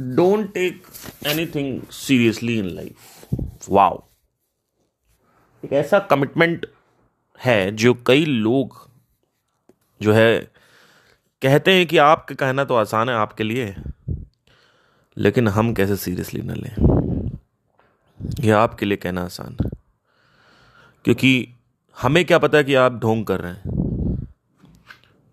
[0.00, 0.82] Don't take
[1.26, 3.26] anything seriously in life
[3.70, 4.02] wow
[5.64, 6.66] एक ऐसा commitment
[7.44, 8.90] है जो कई लोग
[10.02, 10.38] जो है
[11.42, 13.74] कहते हैं कि आपके कहना तो आसान है आपके लिए,
[15.16, 16.74] लेकिन हम कैसे सीरियसली न लें?
[18.40, 19.70] यह आपके लिए कहना आसान है।
[21.04, 21.48] क्योंकि
[22.00, 23.62] हमें क्या पता है कि आप ढोंग कर रहे हैं।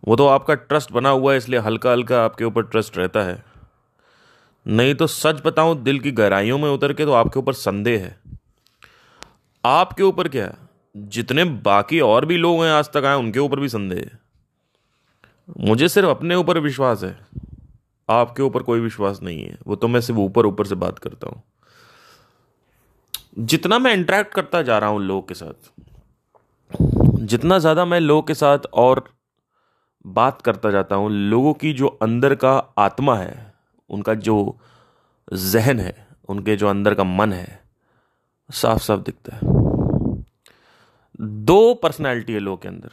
[0.07, 3.52] वो तो आपका ट्रस्ट बना हुआ है, इसलिए हल्का हल्का आपके ऊपर ट्रस्ट रहता है।
[4.65, 8.15] नहीं तो सच बताऊँ, दिल की गहराइयों में उतर के तो आपके ऊपर संदेह है।
[9.65, 10.57] आपके ऊपर क्या है?
[10.95, 14.19] जितने बाकी और भी लोग हैं आज तक आए, उनके ऊपर भी संदेह है।
[15.59, 17.17] मुझे सिर्फ़ अपने ऊपर विश्वास है।
[18.09, 21.29] आपके ऊपर कोई विश्वास नहीं है। वो तो मैं सिर्फ़ ऊपर ऊपर से बात करता
[21.29, 21.41] हूँ।
[23.39, 25.71] जितना मैं इंटरेक्ट करता जा रहा हूँ लोगों के साथ,
[27.19, 29.03] जितना ज़्यादा मैं लोगों के साथ और
[30.05, 33.52] बात करता जाता हूँ, लोगों की जो अंदर का आत्मा है
[33.93, 34.57] उनका जो
[35.33, 37.63] जहन है, उनके जो अंदर का मन है
[38.51, 39.41] साफ़ साफ़ दिखता है।
[41.21, 42.89] दो पर्सनैलिटी है लोगों के अंदर।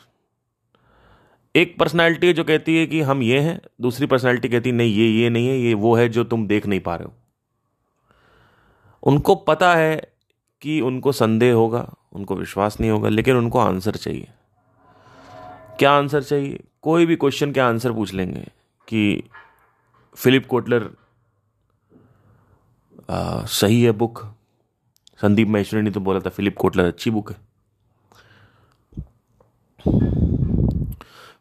[1.57, 4.95] एक पर्सनैलिटी है जो कहती है कि हम ये हैं, दूसरी पर्सनैलिटी कहती है, नहीं,
[4.95, 7.13] ये ये नहीं है, ये वो है जो तुम देख नहीं पा रहे हो।
[9.03, 10.13] उनको पता है
[10.61, 14.29] कि उनको संदेह होगा, उनको विश्वास नहीं होगा, लेकिन उनको आंसर चाहिए।
[15.79, 16.61] क्या आंसर चाहिए?
[16.83, 18.49] कोई भी क्वेश्चन के आंसर पूछ लेंगे
[18.89, 19.23] कि
[20.17, 20.91] फिलिप कोटलर
[23.11, 24.23] आ, सही है बुक
[25.21, 27.37] संदीप महेश्वरी ने तो बोला था फिलिप कोटलर अच्छी बुक है।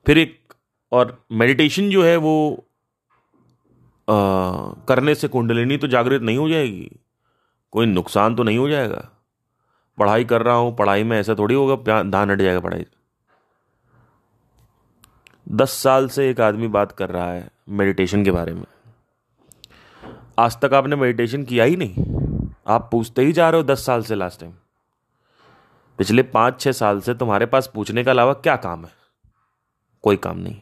[0.05, 0.53] फिर एक
[0.91, 2.33] और मेडिटेशन जो है वो
[4.07, 4.13] आ,
[4.87, 6.89] करने से कुंडलिनी तो जागृत नहीं हो जाएगी।
[7.73, 9.07] कोई नुकसान तो नहीं हो जाएगा।
[9.97, 12.85] पढ़ाई कर रहा हूँ पढ़ाई में ऐसा थोड़ी होगा ध्यान हट जाएगा पढ़ाई
[15.51, 18.65] दस साल से एक आदमी बात कर रहा है। मेडिटेशन के बारे में।
[20.39, 21.93] आज तक आपने मेडिटेशन किया ही नहीं।
[22.67, 24.51] आप पूछते ही जा रहे हो दस साल से लास्ट टाइम
[25.97, 28.91] पिछले पाँच, छह साल से तुम्हारे पास पूछने के अलावा क्या काम है?
[30.01, 30.61] कोई काम नहीं।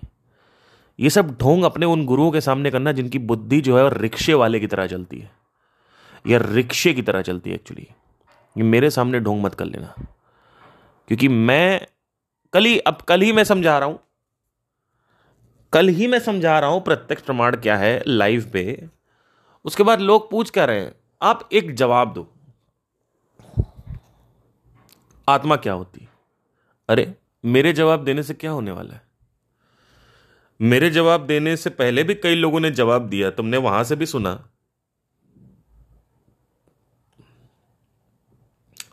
[0.99, 4.33] ये सब ढोंग अपने उन गुरुओं के सामने करना जिनकी बुद्धि जो है और रिक्शे
[4.33, 5.31] वाले की तरह चलती है।
[6.27, 7.87] या रिक्शे की तरह चलती है एक्चुअली
[8.57, 9.93] ये मेरे सामने ढोंग मत कर लेना।
[11.07, 11.87] क्योंकि मैं
[12.53, 13.99] कल ही, अब कल ही मैं समझा रहा हूँ।
[15.77, 18.89] कल ही मैं समझा रहा हूँ प्रत्यक्ष प्रमाण क्या है लाइव पे।
[19.65, 22.33] उसके बाद लोग पूछ कर रहे हैं, आप एक जवाब दो।
[25.29, 26.09] आत्मा क्या होती?
[26.89, 27.15] अरे,
[27.45, 29.01] मेरे जवाब देने से क्या होने वाला है?
[30.61, 34.05] मेरे जवाब देने से पहले भी कई लोगों ने जवाब दिया, तुमने वहाँ से भी
[34.05, 34.49] सुना।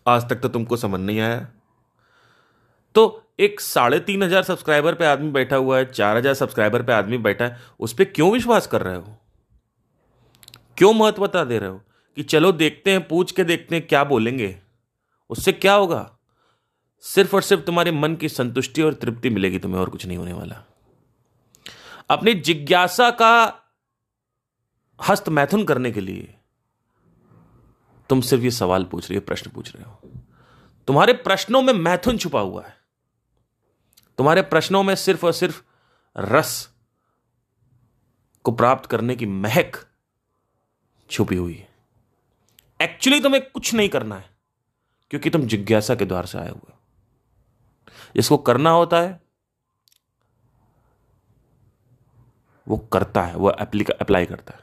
[0.06, 1.48] आज तक तो तुमको समझ नहीं आया।
[2.94, 6.92] तो एक साढ़े तीन हज़ार सब्सक्राइबर पे आदमी बैठा हुआ है, चार हज़ार सब्सक्राइबर पे
[6.92, 9.16] आदमी बैठा है, उस पर क्यों विश्वास कर रहे हो?
[10.78, 11.82] क्यों महत्वता दे रहे हो?
[12.16, 14.58] कि चलो देखते हैं, पूछ के देखते हैं क्या बोलेंगे।
[15.30, 16.16] उससे क्या होगा?
[17.00, 20.32] सिर्फ़ और सिर्फ़ तुम्हारे मन की संतुष्टि और तृप्ति मिलेगी तुम्हें, और कुछ नहीं होने
[20.32, 20.64] वाला।
[22.10, 23.54] अपनी जिज्ञासा का
[25.08, 26.34] हस्त मैथुन करने के लिए
[28.10, 30.10] तुम सिर्फ़ ये सवाल पूछ रहे हो, प्रश्न पूछ रहे हो।
[30.86, 32.73] तुम्हारे प्रश्नों में मैथुन छुपा हुआ है।
[34.18, 35.62] तुम्हारे प्रश्नों में सिर्फ़ और सिर्फ़
[36.16, 36.70] रस
[38.44, 39.76] को प्राप्त करने की महक
[41.10, 41.68] छुपी हुई है।
[42.80, 44.30] एक्चुअली तुम्हें कुछ नहीं करना है,
[45.10, 46.72] क्योंकि तुम जिज्ञासा के द्वार से आए हुए
[48.14, 49.20] जिसको करना होता है,
[52.68, 54.60] वो करता है, वो अप्लाई करता है।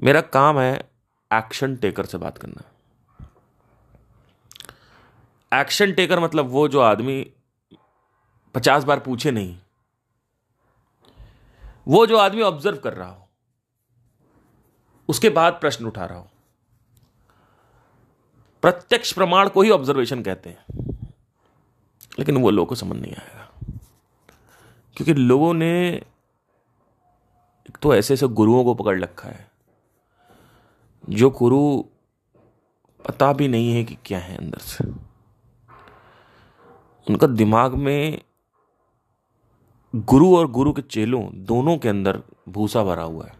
[0.00, 0.90] मेरा काम है
[1.32, 2.62] एक्शन टेकर से बात करना।
[5.60, 7.33] एक्शन टेकर मतलब वो जो आदमी
[8.54, 9.56] पचास बार पूछे नहीं।
[11.88, 13.28] वो जो आदमी ऑब्ज़र्व कर रहा हो,
[15.08, 16.28] उसके बाद प्रश्न उठा रहा हो।
[18.62, 20.64] प्रत्यक्ष प्रमाण को ही ऑब्जर्वेशन कहते हैं।
[22.18, 23.48] लेकिन वो लोगों को समझ नहीं आएगा
[24.96, 26.02] क्योंकि लोगों ने
[27.82, 29.50] तो ऐसे ऐसे गुरुओं को पकड़ रखा है,
[31.04, 31.82] जो गुरु
[33.04, 34.84] पता भी नहीं है कि क्या है अंदर से।
[37.06, 38.22] उनका दिमाग में
[39.94, 43.34] गुरु और गुरु के चेलों दोनों के अंदर भूसा भरा हुआ है।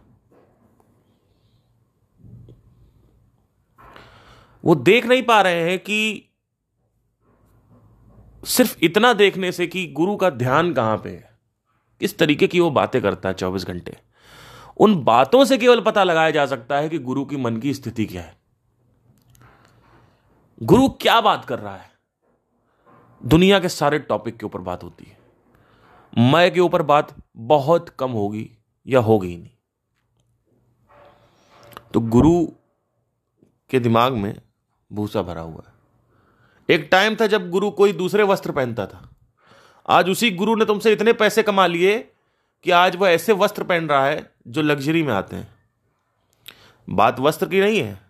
[4.65, 6.29] वो देख नहीं पा रहे हैं कि
[8.45, 11.39] सिर्फ़ इतना देखने से कि गुरु का ध्यान कहाँ पे है।
[11.99, 13.97] किस तरीके की वो बातें करता है चौबीस घंटे।
[14.77, 18.05] उन बातों से केवल पता लगाया जा सकता है कि गुरु की मन की स्थिति
[18.05, 18.37] क्या है।
[20.63, 21.91] गुरु क्या बात कर रहा है।
[23.25, 25.14] दुनिया के सारे टॉपिक के ऊपर बात होती है।
[26.17, 28.51] मैं के ऊपर बात बहुत कम होगी
[28.87, 29.49] या होगी ही नहीं।
[31.93, 32.47] तो गुरु
[33.69, 34.41] के दिमाग में
[34.91, 35.73] भूसा भरा हुआ है।
[36.75, 39.09] एक टाइम था जब गुरु कोई दूसरे वस्त्र पहनता था।
[39.89, 42.11] आज उसी गुरु ने तुमसे इतने पैसे कमा लिए
[42.63, 45.55] कि आज वह ऐसे वस्त्र पहन रहा है जो लग्जरी में आते हैं।
[46.89, 48.01] बात वस्त्र की नहीं है।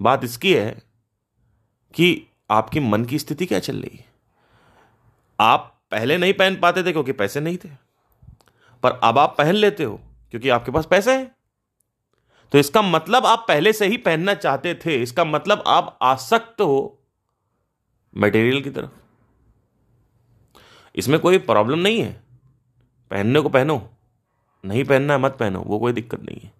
[0.00, 0.82] बात इसकी है
[1.94, 4.04] कि आपकी मन की स्थिति क्या चल रही है?
[5.40, 7.68] आप पहले नहीं पहन पाते थे क्योंकि पैसे नहीं थे।
[8.82, 10.00] पर अब आप पहन लेते हो,
[10.30, 11.36] क्योंकि आपके पास पैसे हैं।
[12.52, 16.98] तो इसका मतलब आप पहले से ही पहनना चाहते थे, इसका मतलब आप आसक्त हो
[18.16, 18.90] मटेरियल की तरफ़।
[20.96, 22.12] इसमें कोई प्रॉब्लम नहीं है।
[23.10, 23.90] पहनने को पहनो,
[24.64, 26.52] नहीं पहनना है मत पहनो, वो कोई दिक्कत नहीं है।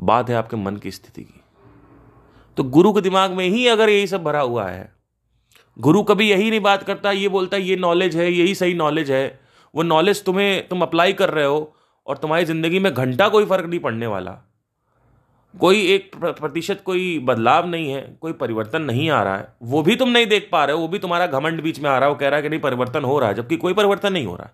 [0.00, 1.40] बात है आपके मन की स्थिति की।
[2.56, 4.95] तो गुरु के दिमाग में ही अगर यही सब भरा हुआ है
[5.76, 9.10] गुरु कभी यही नहीं बात करता, ये बोलता है, ये नॉलेज है, यही सही नॉलेज
[9.10, 9.40] है।
[9.74, 11.74] वो नॉलेज तुम्हें, तुम अप्लाई कर रहे हो
[12.06, 14.30] और तुम्हारी ज़िंदगी में घंटा कोई फ़र्क नहीं पड़ने वाला।
[15.54, 19.96] कोई एक प्रतिशत कोई बदलाव नहीं है, कोई परिवर्तन नहीं आ रहा है। वो भी
[19.96, 22.12] तुम नहीं देख पा रहे हो, वो भी तुम्हारा घमंड बीच में आ रहा है,
[22.12, 24.36] वो कह रहा है कि नहीं, परिवर्तन हो रहा है, जबकि कोई परिवर्तन नहीं हो
[24.36, 24.50] रहा।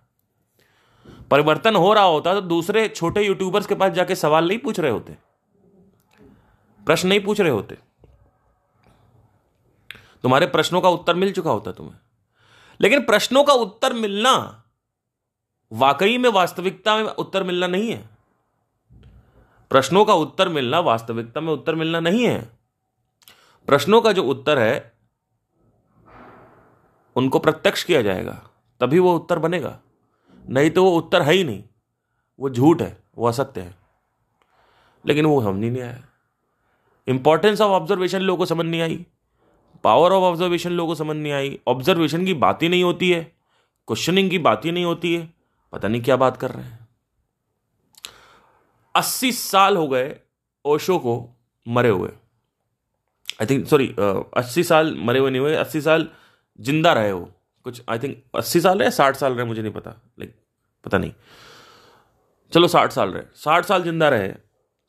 [1.31, 4.91] परिवर्तन हो रहा होता तो दूसरे छोटे यूट्यूबर्स के पास जाके सवाल नहीं पूछ रहे
[4.91, 5.17] होते।
[6.87, 7.77] प्रश्न नहीं पूछ रहे होते।
[10.23, 11.97] तुम्हारे प्रश्नों का उत्तर मिल चुका होता तुम्हें।
[12.81, 14.65] लेकिन प्रश्नों का उत्तर मिलना
[15.73, 18.11] वाकई में वास्तविकता में उत्तर मिलना नहीं है।
[19.71, 22.59] प्रश्नों का उत्तर मिलना वास्तविकता में उत्तर मिलना नहीं है।
[23.67, 24.93] प्रश्नों का जो उत्तर है,
[27.17, 29.81] उनको प्रत्यक्ष किया जाएगा, तभी वो उत्तर बनेगा।
[30.49, 31.65] नहीं तो वो उत्तर है ही नहीं।
[32.41, 33.75] वो झूठ है, वो असत्य है।
[35.07, 36.03] लेकिन वो समझ नहीं आया।
[37.07, 39.07] इंपॉर्टेंस ऑफ़ ऑब्जर्वेशन लोगों को समझ नहीं आई।
[39.85, 43.23] पावर ऑफ़ ऑब्जर्वेशन लोगों को समझ नहीं आई। ऑब्जर्वेशन की बात ही नहीं होती है।
[43.89, 45.29] क्वेश्चनिंग की बात ही नहीं होती है।
[45.73, 46.89] पता नहीं क्या बात कर रहे हैं।
[48.95, 50.15] अस्सी साल हो गए
[50.65, 51.15] ओशो को
[51.67, 52.09] मरे हुए।
[53.41, 53.95] आई थिंक सॉरी
[54.37, 56.09] अस्सी साल मरे हुए नहीं हुए, अस्सी साल
[56.59, 57.21] ज़िंदा रहे हो।
[57.67, 60.35] कुछ आई थिंक अस्सी साल रहे साठ साल रहे, मुझे नहीं पता। लाइक
[60.85, 61.13] पता नहीं।
[62.53, 64.33] चलो साठ साल रहे। साठ साल ज़िंदा रहे।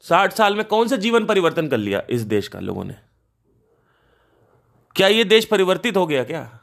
[0.06, 2.96] साठ साल में कौन सा जीवन परिवर्तन कर लिया इस देश का लोगों ने?
[4.96, 6.60] क्या ये देश परिवर्तित हो गया क्या?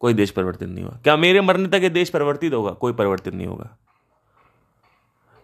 [0.00, 2.70] कोई देश परिवर्तित नहीं हुआ। क्या मेरे मरने तक ये देश परिवर्तित होगा?
[2.72, 3.76] कोई परिवर्तित नहीं होगा।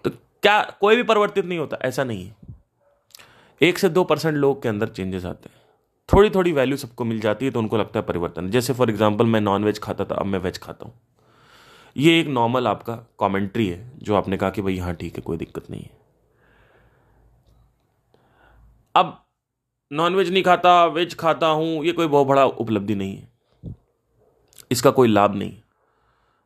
[0.05, 1.79] तो क्या कोई भी परिवर्तित नहीं होता?
[1.83, 2.55] ऐसा नहीं है।
[3.61, 5.61] एक से दो परसेंट लोग के अंदर चेंजेस आते हैं।
[6.09, 9.27] थोड़ी थोड़ी वैल्यू सबको मिल जाती है तो उनको लगता है परिवर्तन। जैसे फॉर एग्ज़ाम्पल
[9.27, 10.95] मैं नॉन वेज खाता था, अब मैं वेज खाता हूँ।
[11.97, 15.37] ये एक नॉर्मल आपका कॉमेंट्री है, जो आपने कहा कि भाई हाँ ठीक है, कोई
[15.37, 15.91] दिक्कत नहीं है।
[18.95, 19.23] अब
[19.91, 23.75] नॉन वेज नहीं खाता वेज खाता हूँ, ये कोई बहुत बड़ा उपलब्धि नहीं है।
[24.71, 25.53] इसका कोई लाभ नहीं।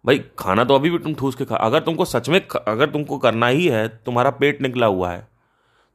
[0.04, 3.18] भाई, खाना तो अभी भी तुम ठूस के खा, अगर तुमको सच में अगर तुमको
[3.18, 5.26] करना ही है, तुम्हारा पेट निकला हुआ है,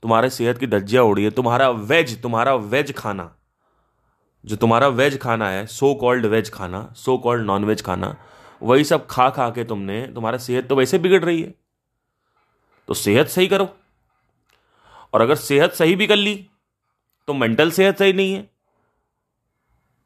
[0.04, 3.32] तुम्हारे सेहत की धज्जियाँ उड़ी है, तुम्हारा वेज तुम्हारा वेज खाना,
[4.44, 8.16] जो तुम्हारा वेज खाना है सो कॉल्ड वेज खाना सो कॉल्ड नॉन वेज खाना,
[8.62, 11.54] वही सब खा खा के तुमने, तुम्हारा सेहत तो वैसे बिगड़ रही है।
[12.90, 13.70] तो सेहत सही करो।
[15.14, 16.36] और अगर सेहत सही भी कर ली
[17.28, 18.50] तो मेंटल सेहत सही नहीं है?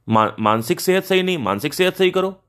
[0.10, 1.38] मा, मानसिक सेहत सही नहीं?
[1.38, 2.44] मानसिक सेहत सही करो।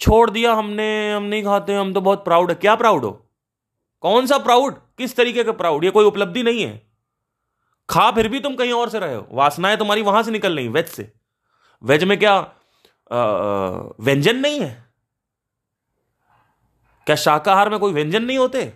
[0.00, 3.28] छोड़ दिया हमने हम नहीं खाते हम तो बहुत प्राउड है। क्या प्राउड हो?
[4.00, 6.86] कौन सा प्राउड किस तरीके का प्राउड ये कोई उपलब्धि नहीं है।
[7.88, 10.68] खा फिर भी तुम कहीं और से रहे हो। वासनाएँ तुम्हारी वहाँ से निकल रही
[10.68, 11.12] वेज से।
[11.82, 12.34] वेज में क्या
[13.12, 13.22] आ,
[14.00, 14.92] व्यंजन नहीं है?
[17.06, 18.72] क्या शाकाहार में कोई व्यंजन नहीं होते?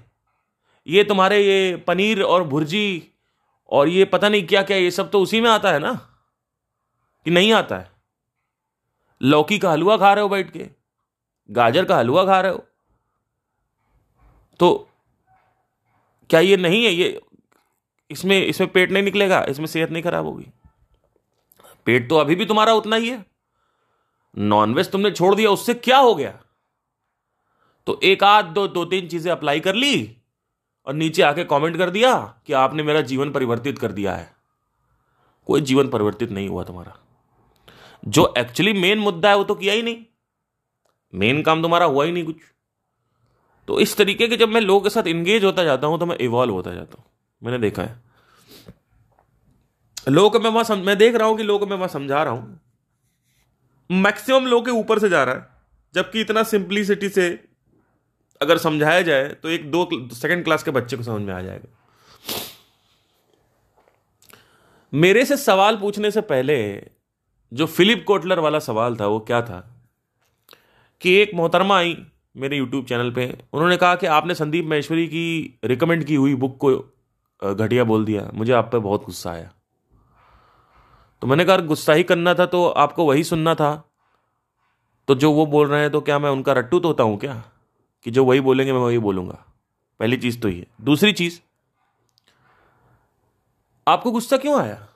[0.86, 3.12] ये तुम्हारे ये पनीर और भुर्जी
[3.70, 5.92] और ये पता नहीं क्या क्या, ये सब तो उसी में आता है ना?
[7.24, 7.90] कि नहीं आता है?
[9.22, 10.66] लौकी का हलवा खा रहे हो बैठ के?
[11.50, 12.64] गाजर का हलवा खा रहे हो?
[14.60, 14.90] तो
[16.30, 16.92] क्या ये नहीं है?
[16.92, 17.22] ये
[18.10, 19.44] इसमें इसमें पेट नहीं निकलेगा?
[19.44, 20.46] इसमें सेहत नहीं खराब होगी?
[21.86, 23.26] पेट तो अभी भी तुम्हारा उतना ही है।
[24.38, 26.38] नॉनवेज तुमने छोड़ दिया, उससे क्या हो गया?
[27.86, 30.16] तो एक आध दो दो तीन चीज़ें अप्लाई कर ली।
[30.86, 32.14] और नीचे आके कमेंट कर दिया
[32.46, 34.34] कि आपने मेरा जीवन परिवर्तित कर दिया है।
[35.46, 36.96] कोई जीवन परिवर्तित नहीं हुआ तुम्हारा।
[38.08, 40.04] जो एक्चुअली मेन मुद्दा है वो तो किया ही नहीं।
[41.14, 42.36] मेन काम तुम्हारा हुआ ही नहीं कुछ।
[43.68, 46.16] तो इस तरीके के जब मैं लोगों के साथ इंगेज होता जाता हूँ तो मैं
[46.16, 47.04] इवॉल्व होता जाता हूँ।
[47.42, 48.04] मैंने देखा है।
[50.08, 50.78] लोगों मैं वहाँ सम...
[50.78, 52.60] मैं देख रहा हूँ कि लोगों मैं वहाँ समझा रहा हूँ।
[53.90, 55.48] मैक्सिमम लोग के ऊपर से जा रहा है,
[55.94, 57.28] जबकि इतना सिंपलिसिटी से
[58.42, 61.68] अगर समझाया जाए तो एक दो सेकंड क्लास के बच्चे को समझ में आ जाएगा।
[64.92, 66.56] मेरे से सवाल पूछने से पहले,
[67.52, 69.58] जो फिलिप कोटलर वाला सवाल था, वो क्या था?
[71.00, 71.96] कि एक मोहतरमा आई
[72.36, 76.56] मेरे यूट्यूब चैनल पे। उन्होंने कहा कि आपने संदीप महेश्वरी की रिकमेंड की हुई बुक
[76.56, 79.50] को घटिया बोल दिया। मुझे आप पे बहुत गुस्सा आया।
[81.22, 83.74] तो मैंने कहा गुस्सा ही करना था तो आपको वही सुनना था।
[85.08, 87.42] तो जो वो बोल रहे हैं तो क्या मैं उनका रट्टू तो होता हूँ क्या?
[88.06, 89.44] कि जो वही बोलेंगे मैं वही बोलूँगा।
[90.00, 91.40] पहली चीज़ तो ये। दूसरी चीज़
[93.88, 94.88] आपको गुस्सा क्यों आया?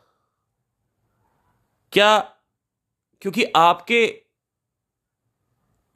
[1.92, 2.18] क्या
[3.22, 4.22] क्योंकि आपके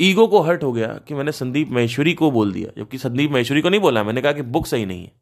[0.01, 3.61] ईगो को हर्ट हो गया कि मैंने संदीप महेश्वरी को बोल दिया जबकि संदीप महेश्वरी
[3.61, 5.13] को नहीं बोला मैंने कहा कि बुक सही नहीं है।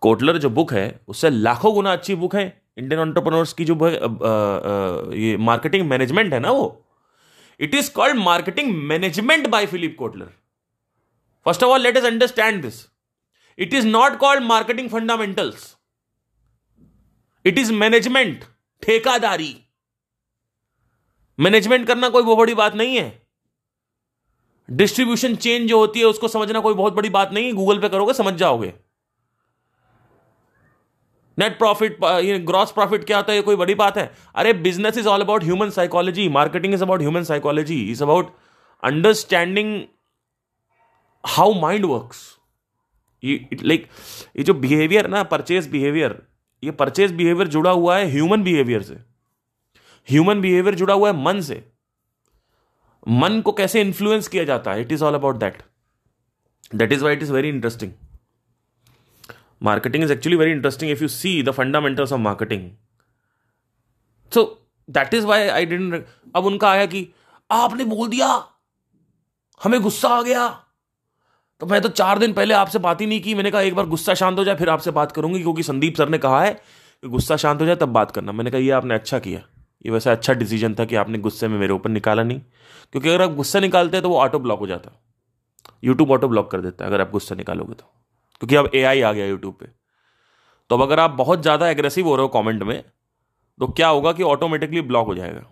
[0.00, 3.88] कोटलर जो बुक है उससे लाखों गुना अच्छी बुक है। इंडियन ऑन्टरप्रनोर्स की जो आ,
[3.88, 6.86] आ, ये मार्केटिंग मैनेजमेंट है ना वो
[7.60, 10.32] it is called marketing management by Philip Kotler
[11.46, 12.86] first of all let's understand this
[13.58, 15.76] it is not called marketing fundamentals
[17.46, 18.44] it is management
[18.82, 19.56] ठेकादारी.
[21.38, 23.22] Management करना कोई बहुत बड़ी बात नहीं है.
[24.68, 27.52] डिस्ट्रीब्यूशन चेन जो होती है, उसको समझना कोई बहुत बड़ी बात नहीं है.
[27.52, 28.72] गूगल पे करोगे, समझ जाओगे.
[31.40, 31.98] नेट प्रॉफिट
[32.46, 33.36] ग्रॉस प्रॉफिट क्या होता है?
[33.38, 37.00] ये कोई बड़ी बात है। अरे business is all about human psychology marketing is about
[37.00, 38.34] human psychology is about
[38.82, 39.80] understanding
[41.24, 42.28] how mind works
[43.22, 43.86] like
[44.36, 46.22] ये जो बिहेवियर ना परचेज बिहेवियर
[46.62, 48.94] ये परचेज बिहेवियर जुड़ा हुआ है ह्यूमन बिहेवियर से।
[50.08, 51.62] ह्यूमन बिहेवियर जुड़ा हुआ है मन से।
[53.08, 54.80] मन को कैसे इंफ्लुएंस किया जाता है?
[54.80, 55.62] It is all about that
[56.74, 57.92] that is why it is very interesting
[59.62, 62.70] marketing is actually very interesting if you see the fundamentals of marketing
[64.34, 67.08] so that is why I dent अब उनका आया कि,
[67.50, 68.46] आपने बोल दिया।
[69.62, 70.48] हमें गुस्सा आ गया।
[71.60, 73.86] तो मैं तो चार दिन पहले आपसे बात ही नहीं की। मैंने कहा, एक बार
[73.86, 76.54] गुस्सा शांत हो जाए, फिर आपसे बात करूँगी, क्योंकि संदीप सर ने कहा है
[77.02, 79.40] कि गुस्सा शांत हो जाए, तब बात करना। मैंने कहा, ये आपने अच्छा किया।
[79.86, 82.40] ये वैसे अच्छा डिसीज़न था कि आपने गुस्से में मेरे ऊपर निकाला नहीं।
[82.92, 85.02] क्योंकि अगर आप गुस्सा निकालते हैं तो वो ऑटो ब्लॉक हो जाता।
[85.84, 87.94] यूट्यूब ऑटो ब्लॉक कर देता है, अगर आप गुस्सा निकालोगे तो।
[88.40, 89.66] क्योंकि अब एआई आ गया यूट्यूब पे।
[90.70, 92.82] तो अब अगर आप बहुत ज़्यादा एग्रेसिव हो रहे हो कॉमेंट में
[93.60, 95.42] तो क्या होगा कि ऑटोमेटिकली ब्लॉक हो जाएगा।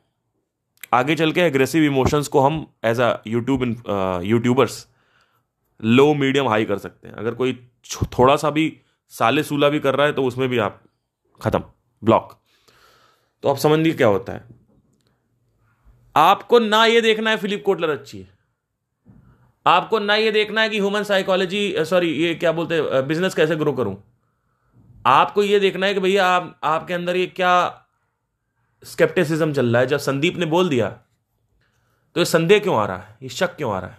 [0.92, 3.62] आगे चल के एग्रेसिव इमोशंस को हम as a YouTube
[4.24, 4.86] YouTubers
[5.80, 7.52] low medium high कर सकते हैं। अगर कोई
[8.18, 8.72] थोड़ा सा भी
[9.12, 10.82] साले सूला भी कर रहा है तो उसमें भी आप
[11.40, 11.62] खत्म
[12.02, 12.32] ब्लॉक
[13.42, 14.46] तो आप समझ लीजिए क्या होता है।
[16.16, 18.37] आपको ना ये देखना है फिलिप कोटलर अच्छी है।
[19.68, 23.56] आपको ना ये देखना है कि ह्यूमन साइकोलॉजी सॉरी ये क्या बोलते हैं बिज़नेस कैसे
[23.56, 24.04] ग्रो करूँ?
[25.06, 27.84] आपको ये देखना है कि भैया आप, आपके अंदर ये क्या
[28.84, 29.86] स्केप्टिसिज्म चल रहा है?
[29.86, 30.90] जब संदीप ने बोल दिया
[32.14, 33.18] तो ये संदेह क्यों आ रहा है?
[33.22, 33.98] ये शक क्यों आ रहा है?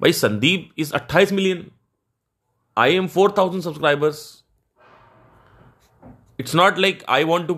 [0.00, 1.70] भाई Sandeep is 28 million
[2.78, 4.44] I am 4000 subscribers
[6.40, 7.56] it's not like i want to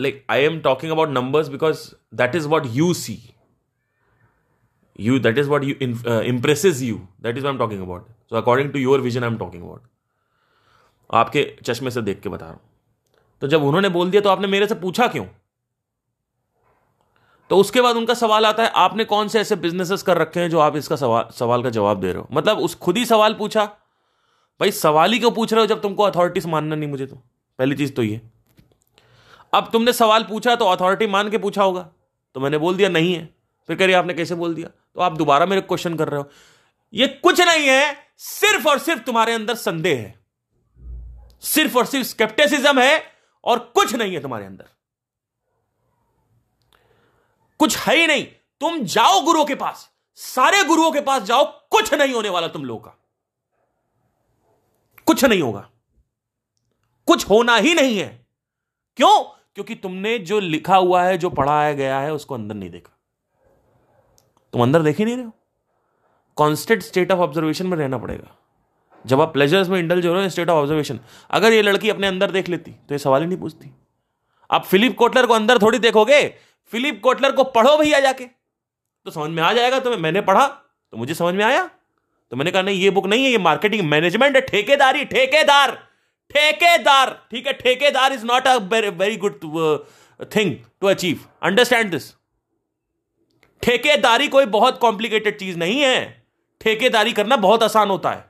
[0.00, 3.33] like I am talking about talking because that is that you what
[4.96, 5.74] you that is what you
[6.06, 6.98] uh, impresses you.
[7.22, 8.08] That is what i'm talking about.
[8.30, 9.80] So according to your vision i'm talking about.
[11.10, 12.60] आपके चश्मे से देख के बता रहा हूँ।
[13.42, 15.24] तो जब उन्होंने बोल दिया तो आपने मेरे से पूछा क्यों?
[17.50, 20.50] तो उसके बाद उनका सवाल आता है आपने कौन से ऐसे बिजनेसेस कर रखे हैं
[20.50, 22.28] जो आप इसका सवाल सवाल का जवाब दे रहे हो?
[22.32, 23.64] मतलब उस खुद ही सवाल पूछा।
[24.60, 27.16] भाई सवाल ही क्यों पूछ रहे हो जब तुमको अथॉरिटीज मानना नहीं मुझे तो?
[27.58, 28.20] पहली चीज़ तो ये।
[29.54, 31.88] अब तुमने सवाल पूछा तो अथॉरिटी मान के पूछा होगा।
[32.34, 33.28] तो मैंने बोल दिया नहीं है।
[33.66, 34.68] फिर कह रही, आपने कैसे बोल दिया?
[34.68, 36.30] तो आप दोबारा मेरे क्वेश्चन कर रहे हो।
[36.94, 40.24] ये कुछ नहीं है, सिर्फ़ और सिर्फ़ तुम्हारे अंदर संदेह है।
[41.40, 43.02] सिर्फ़ और सिर्फ़ स्केप्टिसिज्म है
[43.44, 44.68] और कुछ नहीं है तुम्हारे अंदर।
[47.58, 48.24] कुछ है ही नहीं।
[48.60, 52.64] तुम जाओ गुरुओं के पास। सारे गुरुओं के पास जाओ, कुछ नहीं होने वाला तुम
[52.64, 52.98] लोगों का।
[55.06, 55.70] कुछ नहीं होगा।
[57.06, 58.26] कुछ होना ही नहीं है।
[58.96, 59.24] क्यों?
[59.24, 62.93] क्योंकि तुमने जो लिखा हुआ है, जो पढ़ाया गया है, उसको अंदर नहीं देखा।
[64.54, 65.32] तुम अंदर देख ही नहीं रहे हो?
[66.36, 68.34] कॉन्स्टेंट स्टेट ऑफ़ ऑब्जर्वेशन में रहना पड़ेगा।
[69.04, 72.06] जब आप प्लेजर्स में इंडल्ज हो रहे हो स्टेट ऑफ़ ऑब्जर्वेशन अगर ये लड़की अपने
[72.06, 73.70] अंदर देख लेती तो ये सवाल ही नहीं पूछती।
[74.50, 76.22] आप फिलिप कोटलर को अंदर थोड़ी देखोगे,
[76.72, 80.96] फिलिप कोटलर को पढ़ो भैया जाके। तो समझ में आ जाएगा, तुम्हें मैंने पढ़ा तो
[80.96, 81.68] मुझे समझ में आया?
[82.32, 85.78] तो मैंने कहा, नहीं, ये बुक नहीं है, ये मार्केटिंग मैनेजमेंट है, ठेकेदारी, ठेकेदार
[86.30, 89.40] ठेकेदार, ठीक है, ठेकेदार is not a very good
[90.36, 92.12] thing to achieve understand this
[93.64, 95.98] ठेकेदारी कोई बहुत कॉम्प्लिकेटेड चीज़ नहीं है।
[96.60, 98.24] ठेकेदारी करना बहुत आसान होता है।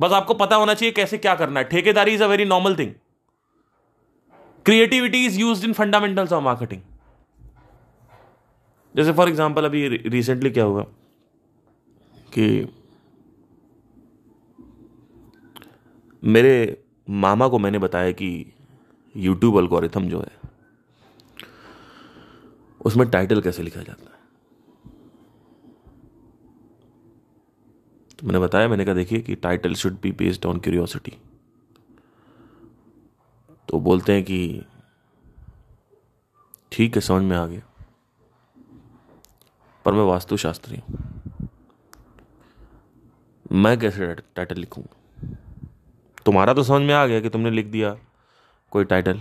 [0.00, 2.92] बस आपको पता होना चाहिए कैसे क्या करना है। ठेकेदारी is a very normal thing
[4.66, 6.80] creativity is use in fundamentals of marketing
[8.94, 10.82] जैसे फॉर एग्ज़ाम्पल अभी रिसेंटली क्या हुआ
[12.32, 12.46] कि
[16.22, 16.54] मेरे
[17.08, 18.28] मामा को मैंने बताया कि
[19.14, 20.43] यूट्यूब अल्गोरिथम जो है
[22.84, 24.22] उसमें टाइटल कैसे लिखा जाता है?
[28.18, 31.12] तो मैंने बताया, मैंने कहा, देखिए कि title should be based on curiosity
[33.68, 34.64] तो बोलते हैं कि,
[36.72, 37.62] ठीक है, समझ में आ गया।
[39.84, 41.48] पर मैं वास्तुशास्त्री हूँ।
[43.52, 45.36] मैं कैसे टाइटल लिखूँगा
[46.26, 47.96] तुम्हारा तो समझ में आ गया कि तुमने लिख दिया
[48.70, 49.20] कोई title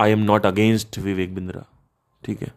[0.00, 1.64] I am not against Vivek Bindra
[2.22, 2.52] ठीक है।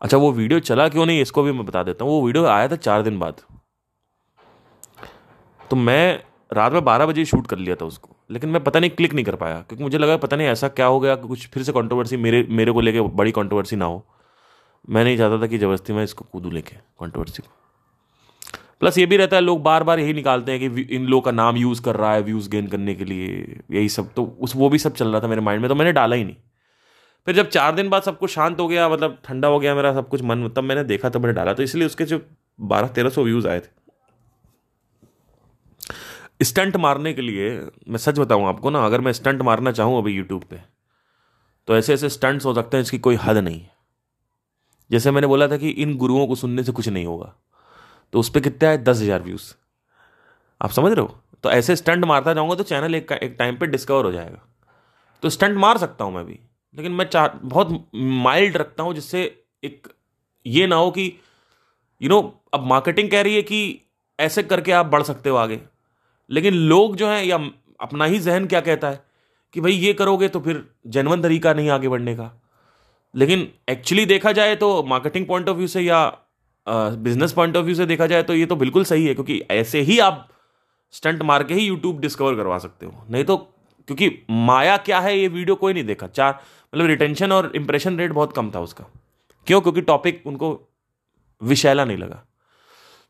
[0.00, 2.68] अच्छा वो वीडियो चला क्यों नहीं, इसको भी मैं बता देता हूँ। वो वीडियो आया
[2.68, 3.40] था चार दिन बाद।
[5.60, 6.22] तो मैं
[6.52, 9.24] रात में बारह बजे शूट कर लिया था उसको, लेकिन मैं पता नहीं क्लिक नहीं
[9.24, 12.16] कर पाया, क्योंकि मुझे लगा पता नहीं ऐसा क्या हो गया, कुछ फिर से कंट्रोवर्सी
[12.16, 14.04] मेरे मेरे को लेके बड़ी कंट्रोवर्सी ना हो।
[14.88, 17.48] मैं नहीं चाहता था कि ज़बरदस्ती मैं इसको कूदू लेके कंट्रोवर्सी को।
[18.80, 21.30] प्लस ये भी रहता है, लोग बार बार यही निकालते हैं कि इन लोग का
[21.30, 24.68] नाम यूज़ कर रहा है व्यूज़ गेन करने के लिए, यही सब। तो उस, वो
[24.68, 26.36] भी सब चल रहा था मेरे माइंड में तो मैंने डाला ही नहीं।
[27.26, 29.92] फिर जब चार दिन बाद सब कुछ शांत हो गया मतलब ठंडा हो गया मेरा,
[29.94, 32.20] सब कुछ मन तब मैंने देखा, तब मैंने डाला। तो इसलिए उसके जो
[32.58, 33.78] बारह तेरह सौ व्यूज़ आए थे।
[36.40, 37.50] स्टंट मारने के लिए,
[37.88, 40.60] मैं सच बताऊँ आपको ना, अगर मैं स्टंट मारना चाहूँ अभी यूट्यूब पे
[41.68, 43.70] तो ऐसे ऐसे स्टंट्स हो सकते हैं इसकी कोई हद नहीं। है
[44.90, 47.32] जैसे मैंने बोला था कि इन गुरुओं को सुनने से कुछ नहीं होगा
[48.12, 48.78] तो उस पर कितने आए?
[48.78, 49.52] दस हज़ार व्यूज़।
[50.60, 51.20] आप समझ रहे हो?
[51.44, 54.42] तो ऐसे स्टंट मारता जाऊँगा तो चैनल एक एक टाइम पर डिस्कवर हो जाएगा।
[55.22, 56.38] तो स्टंट मार सकता हूँ मैं भी।
[56.74, 59.22] लेकिन मैं चाह बहुत माइल्ड रखता हूँ जिससे
[59.62, 59.88] एक
[60.46, 63.80] ये ना हो कि यू you नो know, अब मार्केटिंग कह रही है कि
[64.18, 65.60] ऐसे करके आप बढ़ सकते हो आगे।
[66.30, 67.36] लेकिन लोग जो हैं या
[67.80, 69.02] अपना ही जहन क्या कहता है
[69.54, 72.30] कि भाई ये करोगे तो फिर जनवन तरीका नहीं आगे बढ़ने का।
[73.14, 76.06] लेकिन एक्चुअली देखा जाए तो मार्केटिंग पॉइंट ऑफ़ व्यू से या
[76.66, 79.80] बिज़नेस पॉइंट ऑफ़ व्यू से देखा जाए तो ये तो बिल्कुल सही है क्योंकि ऐसे
[79.80, 80.28] ही आप
[80.94, 85.18] स्टंट मार के ही यूट्यूब डिस्कवर करवा सकते हो। नहीं तो क्योंकि माया क्या है
[85.18, 86.40] ये वीडियो कोई नहीं देखा। चार
[86.74, 88.84] मतलब रिटेंशन और इंप्रेशन रेट बहुत कम था उसका।
[89.46, 89.60] क्यों?
[89.60, 90.58] क्योंकि टॉपिक उनको
[91.42, 92.22] विशैला नहीं लगा।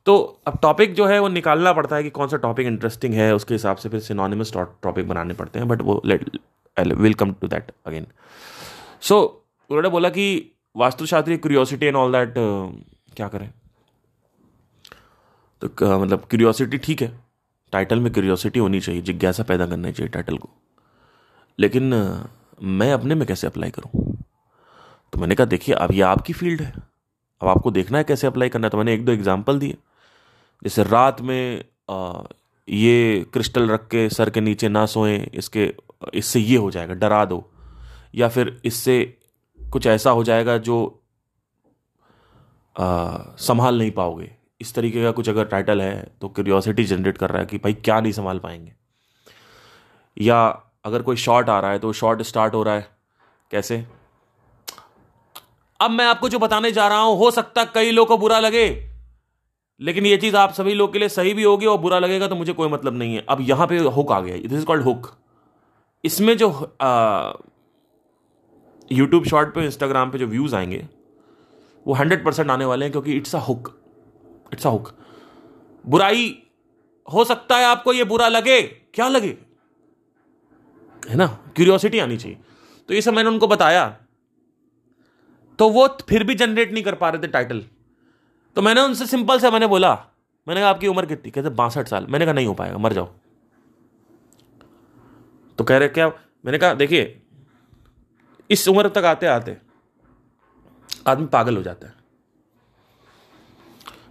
[0.07, 3.35] तो अब टॉपिक जो है वो निकालना पड़ता है कि कौन सा टॉपिक इंटरेस्टिंग है
[3.35, 6.31] उसके हिसाब से फिर सिनोनिमस टॉपिक बनाने पड़ते हैं बट वो let
[6.79, 8.07] will come to that again
[9.01, 9.21] so
[9.71, 10.27] उन्होंने बोला कि
[10.77, 12.35] वास्तुशास्त्री क्यूरियोसिटी एंड ऑल दैट
[13.17, 13.51] क्या करें?
[15.63, 17.13] तो uh, मतलब क्यूरियोसिटी ठीक है।
[17.73, 20.49] टाइटल में क्यूरियोसिटी होनी चाहिए जिज्ञासा पैदा करनी चाहिए टाइटल को।
[21.59, 24.15] लेकिन uh, मैं अपने में कैसे अप्लाई करूँ?
[25.13, 26.73] तो मैंने कहा देखिए अब ये आपकी फ़ील्ड है।
[27.41, 29.77] अब आपको देखना है कैसे अप्लाई करना है। तो मैंने एक दो एग्ज़ाम्पल दिए।
[30.63, 32.23] जैसे रात में आ,
[32.69, 35.73] ये क्रिस्टल रख के सर के नीचे ना सोएँ इसके
[36.15, 37.45] इससे ये हो जाएगा डरा दो।
[38.15, 39.03] या फिर इससे
[39.59, 40.79] कुछ ऐसा हो जाएगा जो
[42.77, 47.31] आ, संभाल नहीं पाओगे। इस तरीके का कुछ अगर टाइटल है तो क्यूरियोसिटी जनरेट कर
[47.31, 48.73] रहा है कि भाई क्या नहीं संभाल पाएँगे।
[50.17, 50.41] या
[50.85, 52.87] अगर कोई शॉट आ रहा है तो शॉट स्टार्ट हो रहा है।
[53.51, 53.85] कैसे?
[55.81, 58.69] अब मैं आपको जो बताने जा रहा हूँ, हो सकता कई लोगों को बुरा लगे,
[59.81, 62.37] लेकिन ये चीज़ आप सभी लोग के लिए सही भी होगी और बुरा लगेगा तो
[62.37, 65.11] मुझे कोई मतलब नहीं है। अब यहाँ पे हुक आ गया दिस इज़ कॉल्ड हुक
[66.05, 66.49] इसमें जो
[68.91, 70.87] यूट्यूब शॉर्ट पे इंस्टाग्राम पे जो व्यूज़ आएँगे,
[71.87, 73.77] वो हंड्रेड परसेंट आने वाले हैं, क्योंकि it's a hook
[74.53, 74.93] it's a hook
[75.85, 76.43] बुराई,
[77.09, 79.37] हो सकता है आपको ये बुरा लगे। क्या लगे?
[81.09, 81.27] है ना?
[81.27, 82.39] क्यूरियोसिटी आनी चाहिए।
[82.89, 83.89] तो ये सब मैंने उनको बताया।
[85.59, 87.65] तो वो फिर भी जनरेट नहीं कर पा रहे थे टाइटल
[88.57, 89.95] तो मैंने उनसे सिंपल से मैंने बोला,
[90.49, 91.31] मैंने कहा, आपकी उम्र कितनी?
[91.31, 93.13] कहते, बासठ साल। मैंने कहा, नहीं हो पाएगा, मर जाओ।
[95.59, 96.09] तो कह रहे, क्या?
[96.45, 97.23] मैंने कहा, देखिए,
[98.51, 99.57] इस उम्र तक आते आते
[101.07, 101.95] आदमी पागल हो जाता है।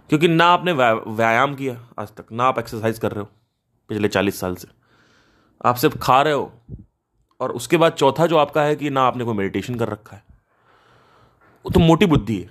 [0.08, 3.28] क्योंकि ना आपने व्यायाम किया आज तक, ना आप एक्सरसाइज कर रहे हो
[3.88, 4.79] पिछले चालीस साल से।
[5.64, 6.52] आप सिर्फ़ खा रहे हो
[7.40, 10.22] और उसके बाद चौथा जो आपका है कि ना आपने कोई मेडिटेशन कर रखा है।
[11.64, 12.50] वो तो मोटी बुद्धि है।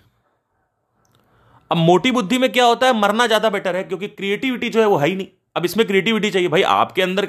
[1.72, 2.93] अब मोटी बुद्धि में क्या होता है?
[2.93, 6.32] मरना ज़्यादा बेटर है क्योंकि क्रिएटिविटी जो है वो है ही नहीं। अब इसमें क्रिएटिविटी
[6.32, 7.26] चाहिए। भाई आपके अंदर,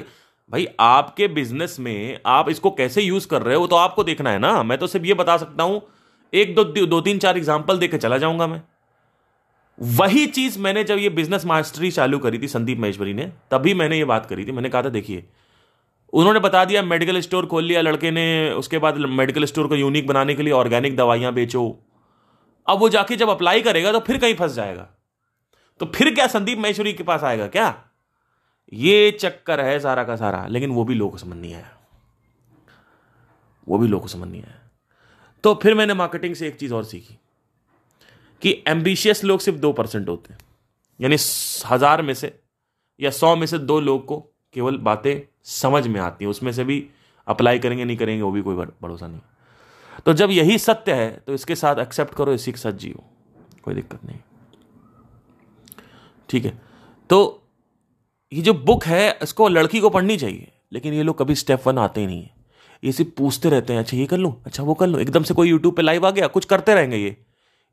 [0.51, 4.39] भाई आपके बिज़नेस में आप इसको कैसे यूज़ कर रहे हो तो आपको देखना है
[4.39, 5.81] ना। मैं तो सिर्फ़ ये बता सकता हूँ,
[6.33, 8.61] एक दो दो तीन चार एग्ज़ाम्पल देकर चला जाऊँगा मैं।
[9.79, 13.97] वही चीज़ मैंने जब ये बिज़नेस मास्टरी चालू करी थी संदीप महेश्वरी ने, तभी मैंने
[13.97, 15.23] ये बात करी थी। मैंने कहा था, देखिए
[16.13, 20.07] उन्होंने बता दिया मेडिकल स्टोर खोल लिया, लड़के ने, उसके बाद मेडिकल स्टोर को यूनिक
[20.07, 21.63] बनाने के लिए ऑर्गेनिक दवाइयाँ बेचो।
[22.67, 24.87] अब वो जाके जब अप्लाई करेगा तो फिर कहीं फंस जाएगा।
[25.81, 27.73] तो फिर क्या संदीप महेश्वरी के पास आएगा क्या?
[28.73, 31.71] ये चक्कर है सारा का सारा, लेकिन वो भी लोगों समझ नहीं आया।
[33.67, 34.59] वो भी लोगों समझ नहीं आया।
[35.43, 37.17] तो फिर मैंने मार्केटिंग से एक चीज़ और सीखी,
[38.41, 40.39] कि एम्बिशियस लोग सिर्फ़ दो परसेंट होते हैं।
[40.99, 41.17] यानी
[41.65, 42.39] हज़ार में से
[42.99, 46.63] या सौ में से दो लोग को केवल बातें समझ में आती हैं, उसमें से
[46.63, 46.85] भी
[47.27, 49.19] अप्लाई करेंगे, नहीं करेंगे, वो भी कोई भरोसा नहीं
[50.05, 53.03] तो जब यही सत्य है तो इसके साथ एक्सेप्ट करो, इसी के साथ जियो।
[53.63, 54.19] कोई दिक्कत नहीं।
[56.29, 56.51] ठीक है।
[57.09, 57.43] तो
[58.31, 61.77] ये जो बुक है, इसको लड़की को पढ़नी चाहिए, लेकिन ये लोग कभी स्टेप वन
[61.77, 62.29] आते ही नहीं है।
[62.83, 64.33] ये सिर्फ़ पूछते रहते हैं अच्छा ये कर लूँ?
[64.45, 64.99] अच्छा वो कर लूँ?
[65.01, 67.15] एकदम से कोई यूट्यूब पे लाइव आ गया, कुछ करते रहेंगे ये।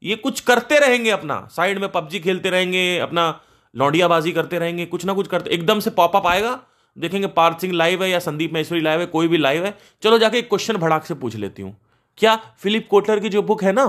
[0.02, 3.30] ये कुछ करते रहेंगे अपना। साइड में पबजी खेलते रहेंगे, अपना
[3.74, 6.58] लौंडियाबाजी करते रहेंगे कुछ ना कुछ करते एकदम से पॉपअप आएगा
[6.96, 10.18] देखेंगे पार्थ सिंह लाइव है या संदीप महेश्वरी लाइव है कोई भी लाइव है। चलो
[10.18, 11.76] जाके एक क्वेश्चन भड़ाक से पूछ लेती हूँ।
[12.18, 13.84] क्या फिलिप कोटलर की जो बुक है ना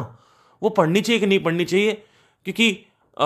[0.62, 1.94] वो पढ़नी चाहिए कि नहीं पढ़नी चाहिए?
[2.46, 2.86] क्योंकि
[3.18, 3.26] आ,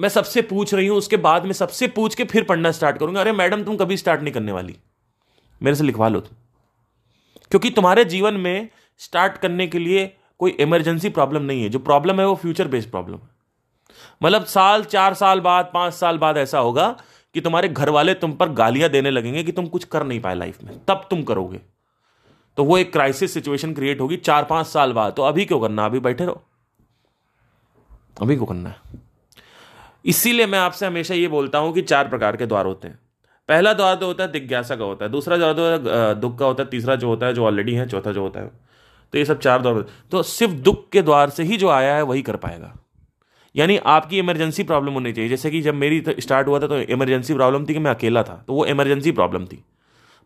[0.00, 3.20] मैं सबसे पूछ रही हूँ उसके बाद में सबसे पूछ के फिर पढ़ना स्टार्ट करूँगा।
[3.20, 4.76] अरे मैडम तुम कभी स्टार्ट नहीं करने वाली।
[5.62, 6.36] मेरे से लिखवा लो तुम।
[7.50, 8.68] क्योंकि तुम्हारे जीवन में
[8.98, 12.90] स्टार्ट करने के लिए कोई इमरजेंसी प्रॉब्लम नहीं है। जो प्रॉब्लम है वो फ्यूचर बेस्ड
[12.90, 13.28] प्रॉब्लम है।
[14.22, 16.88] मतलब साल, चार साल बाद, पाँच साल बाद ऐसा होगा
[17.34, 20.34] कि तुम्हारे घर वाले तुम पर गालियाँ देने लगेंगे कि तुम कुछ कर नहीं पाए
[20.34, 21.60] लाइफ में। तब तुम करोगे।
[22.56, 25.86] तो वो एक क्राइसिस सिचुएशन क्रिएट होगी चार, पाँच साल बाद। तो अभी क्यों करना?
[25.86, 26.42] अभी बैठे रहो।
[28.20, 28.76] अभी क्यों करना है?
[30.04, 32.98] इसीलिए मैं आपसे हमेशा ये बोलता हूँ कि चार प्रकार के द्वार होते हैं।
[33.48, 36.62] पहला द्वार तो होता है दिग्ञासा का होता है। दूसरा द्वार तो दुख का होता
[36.62, 38.50] है। तीसरा जो होता है, जो ऑलरेडी है, चौथा जो होता है।
[39.12, 42.02] तो ये सब चार द्वार तो सिर्फ़ दुख के द्वार से ही जो आया है,
[42.02, 42.72] वही कर पाएगा।
[43.54, 47.34] यानी आपकी इमरजेंसी प्रॉब्लम होनी चाहिए। जैसे कि जब मेरी स्टार्ट हुआ था तो इमरजेंसी
[47.34, 49.64] प्रॉब्लम थी कि मैं अकेला था तो वो इमरजेंसी प्रॉब्लम थी।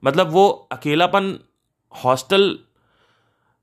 [0.02, 1.38] मतलब वो अकेलापन
[1.94, 2.58] हॉस्टल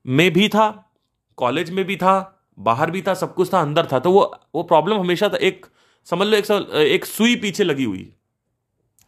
[0.05, 0.89] में भी था
[1.37, 4.21] कॉलेज में भी था, बाहर भी था, सब कुछ था, अंदर था। तो वो
[4.55, 5.65] वो प्रॉब्लम हमेशा था, एक,
[6.07, 6.51] समझ लो, एक
[6.87, 8.13] एक सुई पीछे लगी हुई।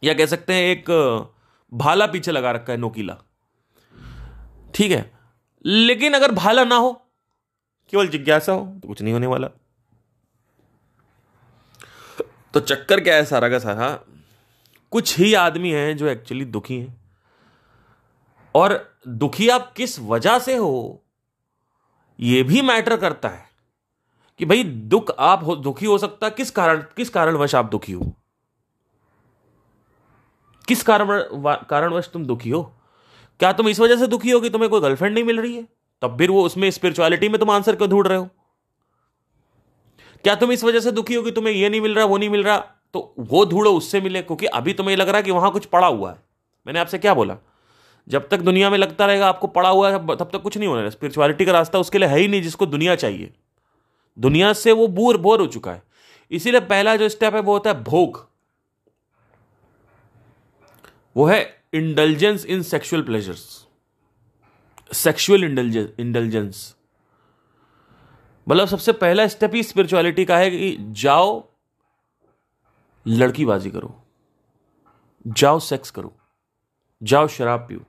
[0.02, 0.90] या कह सकते हैं एक,
[1.72, 3.16] भाला पीछे लगा रखा है नोकीला।
[4.74, 5.10] ठीक है?
[5.64, 6.92] लेकिन अगर भाला ना हो,
[7.92, 9.48] केवल जिज्ञासा हो तो कुछ नहीं होने वाला।
[12.56, 14.00] तो चक्कर क्या है सारा का सारा?
[14.90, 17.10] कुछ ही आदमी हैं जो एक्चुअली दुखी हैं।
[18.54, 21.04] और दुखी आप किस वजह से हो?
[22.20, 23.44] यह भी मैटर करता है
[24.38, 28.12] कि भाई दुख आप हो, दुखी हो सकता, किस कारण, किस कारणवश आप दुखी हो?
[30.68, 31.06] किस कारण
[31.70, 32.76] कारणवश तुम दुखी हो?
[33.38, 35.68] क्या तुम इस वजह से दुखी हो कि तुम्हें कोई गर्लफ्रेंड नहीं मिल रही है?
[36.02, 38.28] तब फिर वो उसमें स्पिरिचुअलिटी में तुम आंसर क्यों ढूंढ रहे हो?
[40.26, 42.28] क्या तुम इस वजह से दुखी हो कि तुम्हें ये नहीं मिल रहा, वो नहीं
[42.28, 42.58] मिल रहा?
[42.92, 45.86] तो वो ढूंढो, उससे मिले, क्योंकि अभी तुम्हें लग रहा है कि वहाँ कुछ पड़ा
[45.86, 46.22] हुआ है।
[46.66, 47.36] मैंने आपसे क्या बोला?
[48.08, 50.90] जब तक दुनिया में लगता रहेगा आपको पड़ा हुआ है, तब तक कुछ नहीं होना
[50.90, 53.32] स्पिरिचुअलिटी का रास्ता उसके लिए है ही नहीं, जिसको दुनिया चाहिए।
[54.18, 55.82] दुनिया से वो बोर बोर हो चुका है।
[56.30, 58.28] इसीलिए पहला जो स्टेप है, वो होता है भोग।
[61.16, 63.66] वो है intelligence in sexual pleasures
[64.92, 66.75] sexual intelligence
[68.46, 71.44] मतलब सबसे पहला स्टेप ही स्पिरिचुअलिटी का है कि जाओ,
[73.06, 73.94] लड़कीबाजी करो,
[75.26, 76.12] जाओ सेक्स करो,
[77.02, 77.80] जाओ शराब पियो,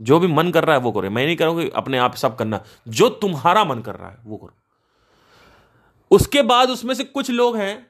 [0.00, 2.64] जो भी मन कर रहा है वो करो। मैं नहीं करूँगी अपने आप सब करना,
[2.88, 4.54] जो तुम्हारा मन कर रहा है वो करो।
[6.10, 7.86] उसके बाद उसमें से कुछ लोग हैं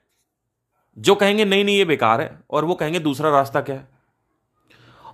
[0.98, 3.95] जो कहेंगे, नहीं नहीं, ये बेकार है, और वो कहेंगे, दूसरा रास्ता क्या है?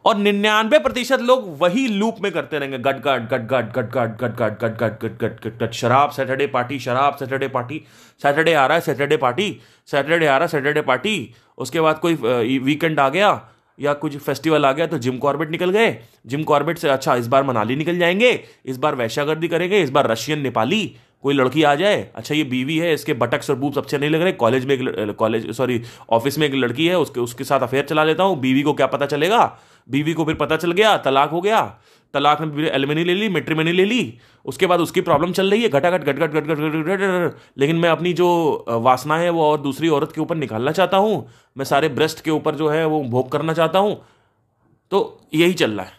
[0.05, 3.99] और निन्यानवे प्रतिशत लोग वही लूप में करते रहेंगे गट गट गट गट गट गट
[3.99, 7.83] गट गट गट गट गट गट गट गट शराब सैटरडे पार्टी शराब सैटरडे पार्टी
[8.23, 11.15] सैटरडे आ रहा है सैटरडे पार्टी सैटरडे आ रहा है सैटरडे पार्टी
[11.59, 13.41] उसके बाद कोई वीकेंड आ गया
[13.79, 17.27] या कुछ फेस्टिवल आ गया तो जिम कॉर्बेट निकल गए जिम कॉर्बेट से अच्छा इस
[17.27, 18.33] बार मनाली निकल जाएँगे
[18.67, 20.85] इस बार वैशागर्दी करेंगे इस बार रशियन नेपाली
[21.23, 24.23] कोई लड़की आ जाए अच्छा ये बीवी है इसके बटक्स और बूब्स अच्छे नहीं लग
[24.23, 27.85] रहे कॉलेज में एक कॉलेज सॉरी ऑफ़िस में एक लड़की है उसके उसके साथ अफेयर
[27.85, 29.45] चला लेता हूँ बीवी को क्या पता चलेगा
[29.91, 31.79] बीवी को फिर पता चल गया, तलाक हो गया।
[32.15, 35.69] तलाक ने एलमनी ले ली मेट्रीमनी ले ली। उसके बाद उसकी प्रॉब्लम चल रही है,
[35.69, 39.61] घटाघट घट घट घट घट घट घट लेकिन मैं अपनी जो वासना है, वो और
[39.61, 43.03] दूसरी औरत के ऊपर निकालना चाहता हूँ। मैं सारे ब्रेस्ट के ऊपर जो है, वो
[43.05, 44.05] भोग करना चाहता हूँ।
[44.91, 45.93] तो यही चल रहा है।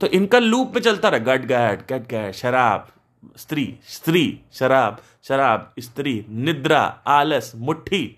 [0.00, 2.88] तो इनका लूप में चलता रहा, गट गट गट गट, शराब,
[3.36, 8.16] स्त्री स्त्री, शराब शराब, स्त्री, निद्रा, आलस, मुट्ठी।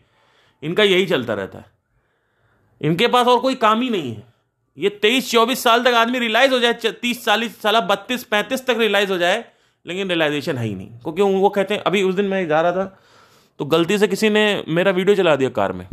[0.63, 1.72] इनका यही चलता रहता है।
[2.83, 4.33] इनके पास और कोई काम ही नहीं है।
[4.79, 8.77] ये तेईस चौबीस साल तक आदमी रियलाइज़ हो जाए तीस चालीस साल बत्तीस, पैंतीस तक
[8.79, 9.45] रियलाइज़ हो जाए,
[9.87, 12.73] लेकिन रियलाइजेशन है ही नहीं। क्योंकि वो कहते हैं, अभी उस दिन मैं जा रहा
[12.73, 12.85] था
[13.61, 15.87] तो गलती से किसी ने मेरा वीडियो चला दिया कार में।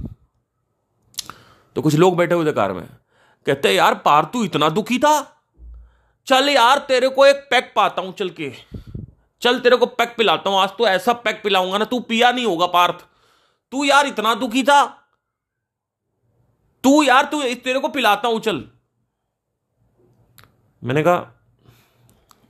[1.75, 2.87] तो कुछ लोग बैठे हुए थे कार में।
[3.45, 5.21] कहते यार, पार इतना दुखी था?
[6.27, 8.51] चल यार, तेरे को एक पैक पाता हूँ चल के।
[9.41, 12.45] चल, तेरे को पैक पिलाता हूँ। आज तो ऐसा पैक पिलाऊँगा ना, तू पिया नहीं
[12.45, 12.95] होगा, पार्थ।
[13.71, 15.08] तू यार इतना दुखी था?
[16.83, 18.63] तू यार, तू तेरे को पिलाता हूँ, चल।
[20.81, 21.17] मैंने कहा,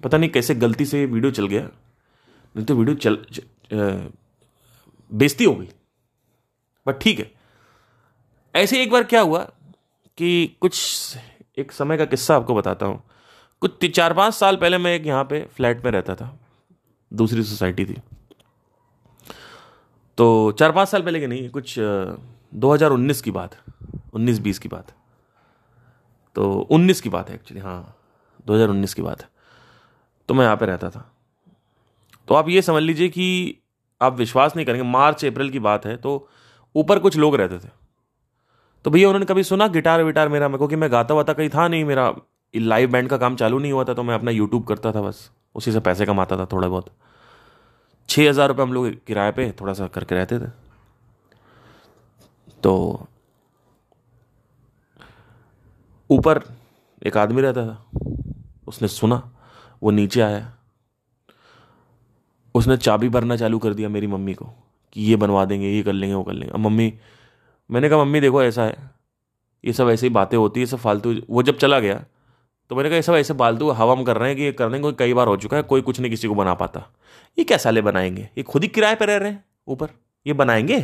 [0.03, 1.61] पता नहीं कैसे गलती से वीडियो चल गया।
[2.55, 3.17] नहीं तो वीडियो चल
[5.11, 5.69] बेजती हो गई।
[6.85, 7.31] बट ठीक है।
[8.55, 9.43] ऐसे एक बार क्या हुआ
[10.17, 11.17] कि कुछ
[11.57, 13.01] एक समय का किस्सा आपको बताता हूँ।
[13.61, 16.37] कुछ चार पाँच साल पहले मैं एक यहाँ पे फ्लैट में रहता था।
[17.11, 17.95] दूसरी सोसाइटी थी।
[20.17, 23.55] तो चार पाँच साल पहले की नहीं, कुछ दो हज़ार उन्नीस की बात।
[24.13, 24.93] उन्नीस बीस की बात
[26.35, 27.95] तो उन्नीस की बात है एक्चुअली हाँ
[28.47, 29.29] दो हज़ार उन्नीस की बात है।
[30.29, 31.09] तो मैं यहाँ पे रहता था।
[32.27, 33.55] तो आप ये समझ लीजिए कि
[34.01, 36.29] आप विश्वास नहीं करेंगे, मार्च, अप्रैल की बात है तो
[36.75, 37.69] ऊपर कुछ लोग रहते थे।
[38.85, 40.47] तो भैया, उन्होंने कभी सुना गिटार विटार मेरा?
[40.47, 42.13] मेरे क्योंकि मैं गाता वाता कहीं था नहीं, मेरा
[42.53, 45.29] लाइव बैंड का काम चालू नहीं हुआ था तो मैं अपना यूट्यूब करता था बस।
[45.55, 46.89] उसी से पैसे कमाता था थोड़ा बहुत।
[48.09, 50.49] छः हज़ार रुपये हम लोग किराए पे थोड़ा सा करके रहते थे।
[52.63, 53.07] तो
[56.09, 56.43] ऊपर
[57.03, 57.85] एक आदमी रहता था।
[58.67, 59.31] उसने सुना,
[59.83, 60.55] वो नीचे आया।
[62.55, 64.45] उसने चाबी भरना चालू कर दिया मेरी मम्मी को
[64.93, 66.93] कि ये बनवा देंगे, ये कर लेंगे, वो कर लेंगे। अब मम्मी,
[67.71, 68.91] मैंने कहा, मम्मी, देखो, ऐसा है।
[69.65, 72.03] ये सब ऐसी बातें होती है सब फालतू वो जब चला गया
[72.69, 74.79] तो मैंने कहा, ये सब ऐसे फालतू हवा में कर रहे हैं कि ये करने
[74.79, 76.83] को कई बार हो चुका है, कोई कुछ नहीं किसी को बना पाता।
[77.37, 78.29] ये क्या साले बनाएँगे?
[78.37, 79.89] ये खुद ही किराए पर रह रहे हैं ऊपर।
[80.27, 80.81] ये बनाएँगे?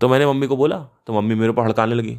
[0.00, 2.18] तो मैंने मम्मी को बोला तो मम्मी मेरे पर हड़काने लगी।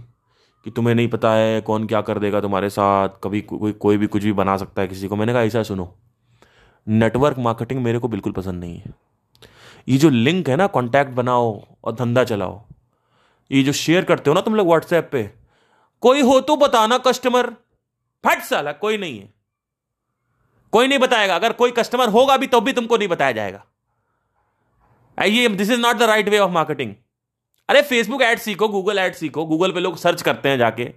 [0.65, 4.07] कि तुम्हें नहीं पता है कौन क्या कर देगा तुम्हारे साथ, कभी कोई कोई भी
[4.07, 5.93] कुछ भी बना सकता है किसी को। मैंने कहा, ऐसा सुनो
[6.87, 8.93] नेटवर्क मार्केटिंग मेरे को बिल्कुल पसंद नहीं है।
[9.87, 12.61] ये जो लिंक है ना कॉन्टैक्ट बनाओ और धंधा चलाओ,
[13.51, 15.23] ये जो शेयर करते हो ना तुम लोग व्हाट्सएप पे,
[16.03, 17.49] कोई हो तो बताना कस्टमर
[18.23, 19.33] फट साला, कोई नहीं है।
[20.73, 23.63] कोई नहीं बताएगा, अगर कोई कस्टमर होगा भी तो भी तुमको नहीं बताया जाएगा।
[25.17, 26.93] ये this is not the right way of marketing
[27.69, 30.91] अरे फेसबुक ऐड सीखो गूगल ऐड सीखो गूगल पे लोग सर्च करते हैं जाके।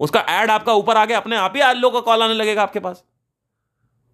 [0.00, 2.80] उसका ऐड आपका ऊपर आगे अपने आप ही आज लोगों का कॉल आने लगेगा आपके
[2.80, 3.04] पास।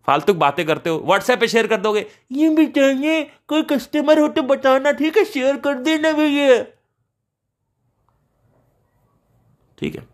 [0.08, 4.28] फालतू बातें करते हो व्हाट्सएप पे शेयर कर दोगे, ये भी चाहिए कोई कस्टमर हो
[4.28, 5.24] तो बताना, ठीक है?
[5.24, 6.62] शेयर कर देना भैया।
[9.78, 10.06] ठीक है।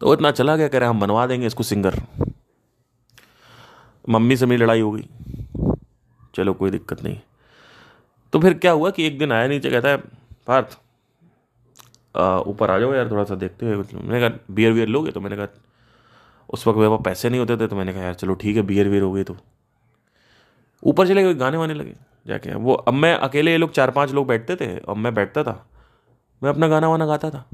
[0.00, 2.00] तो इतना चला गया, कह रहे हम बनवा देंगे इसको सिंगर
[4.08, 5.08] मम्मी से मेरी लड़ाई हो गई।
[6.34, 7.20] चलो, कोई दिक्कत नहीं।
[8.32, 9.96] तो फिर क्या हुआ कि एक दिन आया नीचे, कहता है,
[10.46, 10.78] पार्थ
[12.48, 15.10] ऊपर आ जाओ यार, थोड़ा सा देखते हुए मैंने कहा बियर वियर लोगे?
[15.10, 15.46] तो मैंने कहा,
[16.48, 18.62] उस वक्त मेरे पास पैसे नहीं होते थे तो मैंने कहा, यार, चलो ठीक है
[18.62, 19.36] बियर वियर हो गई तो।
[20.82, 21.94] ऊपर चले गए, गाने वाने लगे
[22.26, 25.42] जाके। वो, अब मैं अकेले ये लोग चार पाँच लोग बैठते थे, अब मैं बैठता
[25.44, 25.64] था,
[26.42, 27.44] मैं अपना गाना वाना गाता था।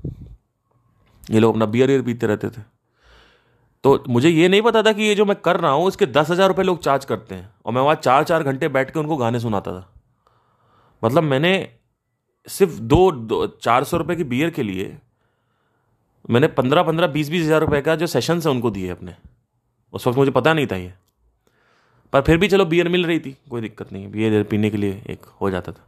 [1.24, 2.62] ये लोग अपना बियर वियर पीते रहते थे।
[3.84, 6.30] तो मुझे ये नहीं पता था कि ये जो मैं कर रहा हूँ, इसके दस
[6.30, 9.16] हज़ार रुपये लोग चार्ज करते हैं। और मैं वहाँ चार चार घंटे बैठ के उनको
[9.16, 9.86] गाने सुनाता था।
[11.02, 11.52] मतलब मैंने
[12.46, 14.96] सिर्फ़ दो, दो चार सौ रुपये की बियर के लिए
[16.30, 19.14] मैंने पंद्रह पंद्रह बीस बीस हज़ार रुपये का जो सेशन है उनको दिए अपने।
[19.92, 20.92] उस वक्त मुझे पता नहीं था ये।
[22.12, 25.02] पर फिर भी चलो बियर मिल रही थी कोई दिक्कत नहीं बियर पीने के लिए
[25.10, 25.84] एक हो जाता था।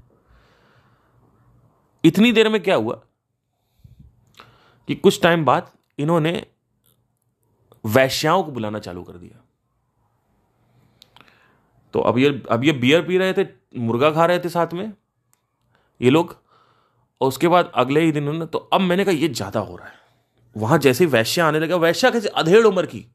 [2.05, 3.01] इतनी देर में क्या हुआ
[4.89, 6.33] कि कुछ टाइम बाद इन्होंने
[7.85, 9.41] वैश्याओं को बुलाना चालू कर दिया।
[11.95, 13.47] तो अब ये अब ये बियर पी रहे थे
[13.79, 14.93] मुर्गा खा रहे थे साथ में
[16.01, 16.37] ये लोग,
[17.21, 19.87] और उसके बाद अगले ही दिन उन्होंने तो अब मैंने कहा, ये ज़्यादा हो रहा
[19.87, 19.99] है।
[20.57, 23.07] वहाँ जैसे वैश्या आने लगा, वैश्या कैसे अधेड़ उम्र की।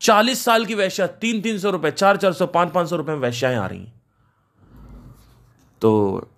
[0.00, 3.12] चालीस साल की वैश्या, तीन तीन सौ रुपए, चार चार सौ, पाँच पाँच सौ रुपए
[3.12, 3.86] में वैश्याएँ आ रही
[5.82, 6.28] तो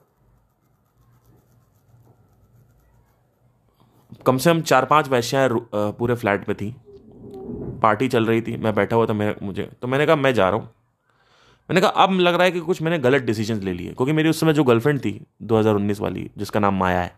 [4.26, 6.74] कम से कम चार पाँच वैश्याएँ पूरे फ्लैट में थी।
[7.82, 10.48] पार्टी चल रही थी, मैं बैठा हुआ था, मैं, मुझे तो मैंने कहा, मैं जा
[10.48, 10.68] रहा हूँ।
[11.68, 14.28] मैंने कहा, अब लग रहा है कि कुछ मैंने गलत डिसीज़न ले लिए, क्योंकि मेरी
[14.28, 17.14] उस समय जो गर्लफ्रेंड थी 2019 वाली, जिसका नाम माया है,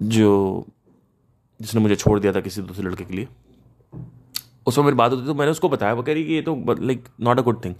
[0.00, 0.66] जो,
[1.60, 3.28] जिसने मुझे छोड़ दिया था किसी दूसरे लड़के के लिए
[4.66, 7.04] उसमें मेरी बात होती तो मैंने उसको बताया, वो कह रही कि ये तो like
[7.20, 7.74] not a good thing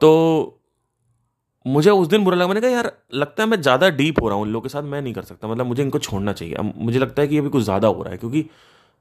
[0.00, 0.58] तो
[1.66, 4.36] मुझे उस दिन बुरा लगा, मैंने कहा, यार, लगता है मैं ज़्यादा डीप हो रहा
[4.38, 6.72] हूँ इन लोगों के साथ, मैं नहीं कर सकता मतलब मुझे इनको छोड़ना चाहिए, अब
[6.76, 8.44] मुझे लगता है कि ये भी कुछ ज़्यादा हो रहा है, क्योंकि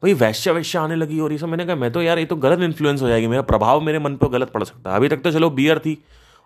[0.01, 2.35] भाई वैश्य वैश्य आने लगी और ये सब। मैंने कहा, मैं तो यार, ये तो
[2.37, 5.21] गलत इन्फ्लुएंस हो जाएगी। मेरा प्रभाव मेरे मन पर गलत पड़ सकता है। अभी तक
[5.21, 5.97] तो चलो बियर थी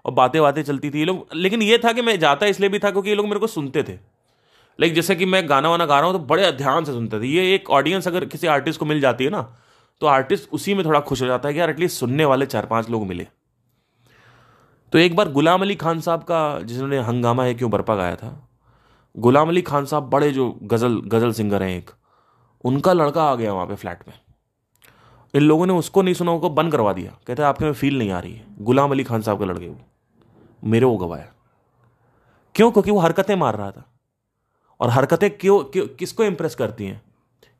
[0.06, 2.80] और बातें बातें चलती थी। ये लोग, लेकिन ये था कि मैं जाता इसलिए भी
[2.80, 3.94] था क्योंकि ये लोग मेरे को सुनते थे।
[4.80, 7.28] लाइक जैसे कि मैं गाना वाना गा रहा हूँ तो बड़े ध्यान से सुनते थे।
[7.28, 9.42] ये एक ऑडियंस अगर किसी आर्टिस्ट को मिल जाती है ना
[10.02, 12.66] तो आर्टिस्ट उसी में थोड़ा खुश हो जाता है कि यार एटलीस्ट सुनने वाले चार
[12.66, 13.28] पाँच लोग मिले।
[14.94, 18.50] तो एक बार गुलाम अली खान साहब का, जिन्होंने हंगामा है, क्यों बरपा गाया था?
[19.16, 21.90] गुलाम अली खान साहब बड़े जो गज़ल गज़ल सिंगर हैं एक।
[22.66, 24.20] उनका लड़का आ गया वहाँ पे फ्लैट में।
[25.34, 28.12] इन लोगों ने उसको नहीं सुना, उनको बंद करवा दिया। कहते आपके में फील नहीं
[28.12, 29.82] आ रही है। गुलाम अली खान साहब के लड़के वो
[30.64, 31.32] मेरे को गवाया
[32.56, 32.72] क्यों?
[32.72, 33.86] क्योंकि वो हरकतें मार रहा था।
[34.80, 37.02] और हरकतें क्यों क्यों, किसको इंप्रेस करती हैं?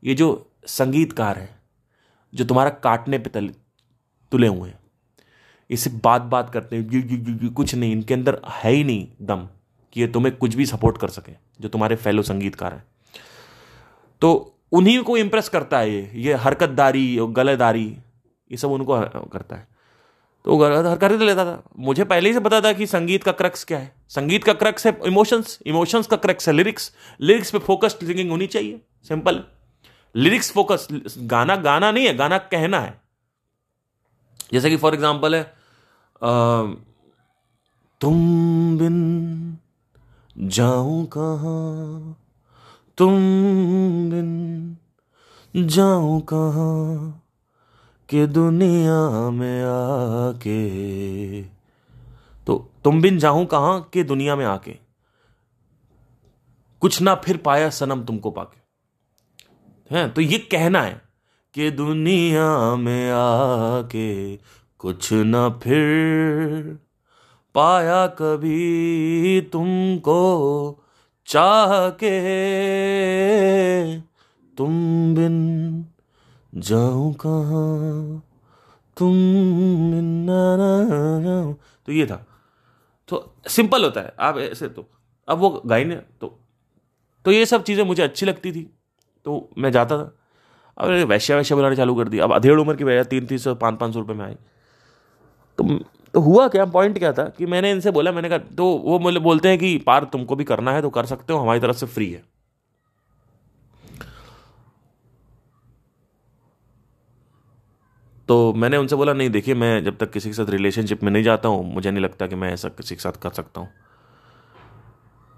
[0.04, 1.60] ये जो संगीतकार है,
[2.34, 3.54] जो तुम्हारा काटने पे तले,
[4.32, 4.80] तुले हुए हैं
[5.70, 9.48] इसे बात बात करते हैं। कुछ नहीं, इनके अंदर है ही नहीं दम
[9.94, 12.84] कि ये तुम्हें कुछ भी सपोर्ट कर सके, जो तुम्हारे फेलो संगीतकार हैं।
[14.22, 17.86] तो उन्हीं को इंप्रेस करता है ये ये हरकतदारी, गलेदारी,
[18.52, 19.68] ये सब उनको करता है।
[20.46, 20.58] तो
[20.98, 23.92] कर लेता था। मुझे पहले ही से पता था कि संगीत का क्रक्स क्या है।
[24.10, 28.48] संगीत का क्रक्स है इमोशंस इमोशंस का क्रक्स है लिरिक्स लिरिक्स पे फोकस्ड सिंगिंग होनी
[28.48, 29.44] चाहिए सिंपल
[30.16, 30.88] लिरिक्स फोकस
[31.24, 32.94] गाना गाना नहीं है, गाना कहना है।
[34.54, 35.44] जैसे कि फॉर एग्ज़ाम्पल है
[38.02, 39.58] तुम बिन
[40.38, 41.56] जाऊँ कहा?
[42.98, 43.16] तुम
[44.10, 44.78] बिन
[45.56, 47.10] जाऊँ कहा
[48.10, 51.42] कि दुनिया में आके?
[52.46, 54.78] तो तुम बिन जाऊँ कहाँ कि दुनिया में आके?
[56.82, 58.60] कुछ ना फिर पाया सनम तुमको पाके।
[59.96, 60.14] हैं?
[60.14, 61.02] तो ये कहना है
[61.54, 64.36] कि दुनिया में आके
[64.80, 66.80] कुछ ना फिर
[67.56, 70.82] पाया कभी तुमको
[71.28, 72.16] चाह के
[74.58, 74.74] तुम
[75.16, 75.36] बिन
[76.54, 77.62] जाऊँ कहा?
[78.98, 79.14] तुम
[79.92, 80.28] बिन
[81.88, 82.26] तो ये था।
[83.10, 84.86] तो सिंपल होता है। आप ऐसे तो
[85.28, 86.28] अब वो गायने तो
[87.26, 88.64] तो ये सब चीज़ें मुझे अच्छी लगती थी।
[89.26, 90.12] तो मैं जाता था।
[90.78, 93.56] अब वैश्या वैश्या बुलाने चालू कर दिया अब अधेड़ उम्र की वजह तीन तीन सौ,
[93.56, 94.36] पाँच पाँच सौ रुपये में आई।
[95.58, 95.64] तो
[96.16, 96.66] तो हुआ क्या?
[96.66, 97.24] पॉइंट क्या था?
[97.30, 100.44] कि मैंने इनसे बोला मैंने कहा तो वो बोले बोलते हैं कि पार तुमको भी
[100.44, 102.24] करना है तो कर सकते हो हमारी तरफ़ से फ्री है.
[108.28, 111.24] तो मैंने उनसे बोला नहीं देखिए मैं जब तक किसी के साथ रिलेशनशिप में नहीं
[111.24, 113.70] जाता हूँ मुझे नहीं लगता कि मैं ऐसा किसी के साथ कर सकता हूँ।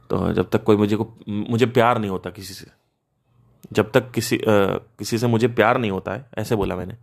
[0.10, 2.68] तो जब तक कोई मुझे को मुझे प्यार नहीं होता किसी से
[3.74, 4.42] जब तक किसी आ,
[5.00, 6.98] किसी से मुझे प्यार नहीं होता है ऐसे बोला मैंने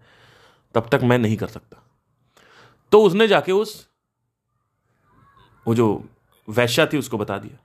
[0.75, 1.84] तब तक मैं नहीं कर सकता।
[2.93, 3.89] तो उसने जाके उस,
[5.67, 6.09] वो जो
[6.49, 7.59] वैश्या थी उसको बता दिया।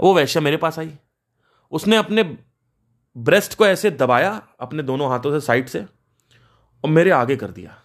[0.00, 0.98] वो वैश्या मेरे पास आई।
[1.70, 2.38] उसने अपने
[3.16, 5.82] ब्रेस्ट को ऐसे दबाया अपने दोनों हाथों से साइड से
[6.84, 7.82] और मेरे आगे कर दिया।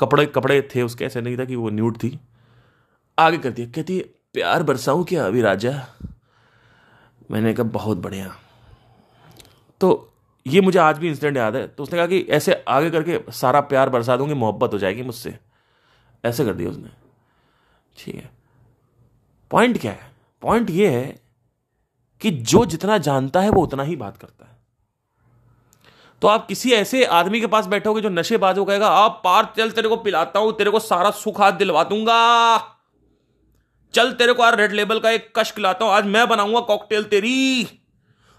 [0.00, 2.20] कपड़े कपड़े थे उसके, ऐसे नहीं था कि वो न्यूड थी।
[3.18, 4.00] आगे कर दिया। कहती,
[4.32, 5.86] प्यार बरसाऊं क्या अभी राजा?
[7.30, 8.36] मैंने कहा, बहुत बढ़िया।
[9.80, 10.13] तो
[10.46, 13.60] ये मुझे आज भी इंसिडेंट याद है। तो उसने कहा कि ऐसे आगे करके सारा
[13.60, 15.38] प्यार बरसा दूँगी, मोहब्बत हो जाएगी मुझसे।
[16.24, 16.88] ऐसे कर दिया उसने।
[17.98, 18.30] ठीक है।
[19.50, 20.12] पॉइंट क्या है?
[20.42, 21.20] पॉइंट ये है
[22.20, 24.54] कि जो जितना जानता है वो उतना ही बात करता है।
[26.22, 29.52] तो आप किसी ऐसे आदमी के पास बैठोगे जो नशे नशेबाज हो कहेगा, आप पार,
[29.56, 32.58] चल तेरे को पिलाता हूँ, तेरे को सारा सुख हाथ दिलवा दूँगा।
[33.94, 37.04] चल तेरे को यार रेड लेबल का एक कश खिलाता हूँ, आज मैं बनाऊँगा कॉकटेल
[37.04, 37.64] तेरी।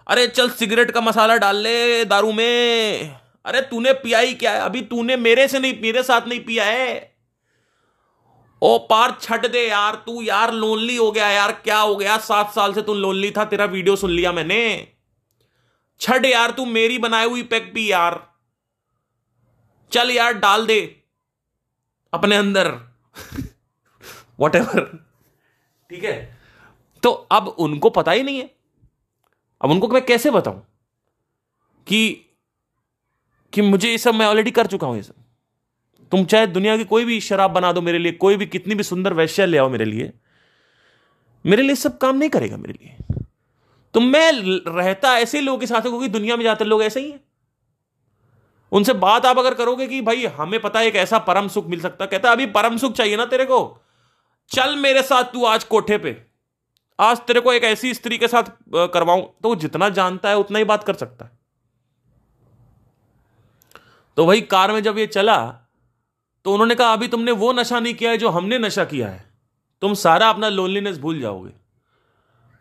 [0.08, 4.60] अरे चल सिगरेट का मसाला डाल ले दारू में। अरे तूने पिया ही क्या है?
[4.60, 7.16] अभी तूने मेरे से नहीं, मेरे साथ नहीं पिया है।
[8.62, 12.18] ओ, पार छट दे यार, तू यार लोनली हो गया यार, क्या हो गया?
[12.18, 14.88] सात साल से तू लोनली था, तेरा वीडियो सुन लिया मैंने।
[16.00, 18.34] छट यार, तू मेरी बनाई हुई पैक पी यार।
[19.92, 21.04] चल यार, डाल दे,
[22.14, 22.72] अपने अंदर।
[24.40, 24.58] वट
[25.90, 26.38] ठीक है?
[27.04, 28.56] तो अब उनको पता ही नहीं है।
[29.62, 30.62] अब उनको मैं कैसे बताऊँ
[31.88, 32.22] कि
[33.54, 35.14] कि मुझे ये सब मैं ऑलरेडी कर चुका हूँ ये सब।
[36.12, 38.84] तुम चाहे दुनिया की कोई भी शराब बना दो मेरे लिए, कोई भी कितनी भी
[38.84, 40.14] सुंदर वैश्य ले आओ मेरे लिए
[41.46, 43.24] मेरे लिए सब काम नहीं करेगा मेरे लिए।
[43.94, 44.32] तो मैं
[44.68, 47.20] रहता ऐसे लोगों के साथ, क्योंकि दुनिया में जाते लोग ऐसे ही हैं।
[48.72, 51.80] उनसे बात आप अगर करोगे कि भाई, हमें पता है एक ऐसा परम सुख मिल
[51.80, 53.82] सकता कहता अभी परम सुख चाहिए ना तेरे को।
[54.52, 56.12] चल मेरे साथ तू आज कोठे पे।
[57.00, 58.44] आज तेरे को एक ऐसी स्त्री के साथ
[58.76, 61.32] करवाऊं तो वो जितना जानता है, उतना ही बात कर सकता है।
[64.18, 65.38] तो वही कार में जब ये चला
[66.46, 69.24] तो उन्होंने कहा, अभी तुमने वो नशा नहीं किया है जो हमने नशा किया है।
[69.82, 71.52] तुम सारा अपना लोनलीनेस भूल जाओगे।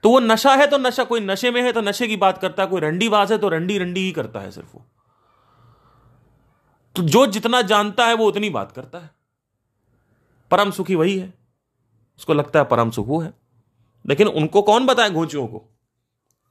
[0.05, 2.63] तो वो नशा है तो नशा, कोई नशे में है तो नशे की बात करता
[2.63, 4.85] है, कोई रंडी बाज है तो रंडी रंडी ही करता है सिर्फ़ वो।
[6.97, 9.11] तो जो जितना जानता है वो उतनी बात करता है।
[10.51, 11.33] परम सुखी वही है।
[12.19, 13.33] उसको लगता है परम सुख वो है।
[14.07, 15.59] लेकिन उनको कौन बताए घोंचियों को?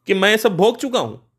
[0.07, 1.31] कि मैं सब भोग चुका हूँ।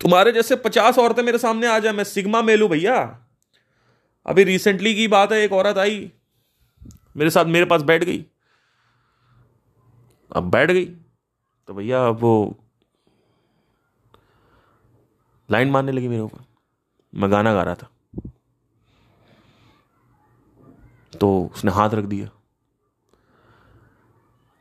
[0.00, 3.26] तुम्हारे जैसे पचास औरतें मेरे सामने आ जाए, मैं सिग्मा मेलू भैया।
[4.26, 6.12] अभी रिसेंटली की बात है, एक औरत आई,
[7.16, 8.26] मेरे साथ मेरे पास बैठ गई।
[10.36, 10.84] अब बैठ गई
[11.68, 12.56] तो भैया अब वो
[15.50, 16.44] लाइन मारने लगी मेरे ऊपर।
[17.14, 17.90] मैं गाना गा रहा था।
[21.20, 22.37] तो उसने हाथ रख दिया।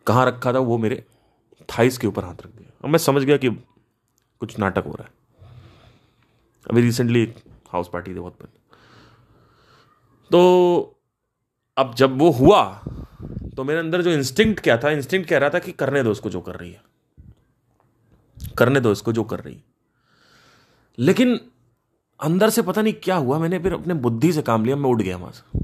[0.08, 1.06] कहाँ रखा था, वो मेरे
[1.62, 3.50] थाइस के ऊपर हाथ रख दिया। अब मैं समझ गया कि
[4.40, 5.12] कुछ नाटक हो रहा है।
[6.72, 7.34] अभी रिसेंटली
[7.70, 8.60] हाउस पार्टी थी बहुत बड़ी।
[10.32, 11.00] तो
[11.78, 12.84] अब जब वो हुआ
[13.56, 16.30] तो मेरे अंदर जो इंस्टिंक्ट क्या था इंस्टिंक्ट कह रहा था कि करने दो उसको
[16.30, 16.84] जो कर रही है।
[18.58, 19.64] करने दो इसको जो कर रही है।
[21.00, 21.40] लेकिन
[22.20, 25.02] अंदर से पता नहीं क्या हुआ, मैंने फिर अपने बुद्धि से काम लिया, मैं उठ
[25.02, 25.60] गया वहाँ से।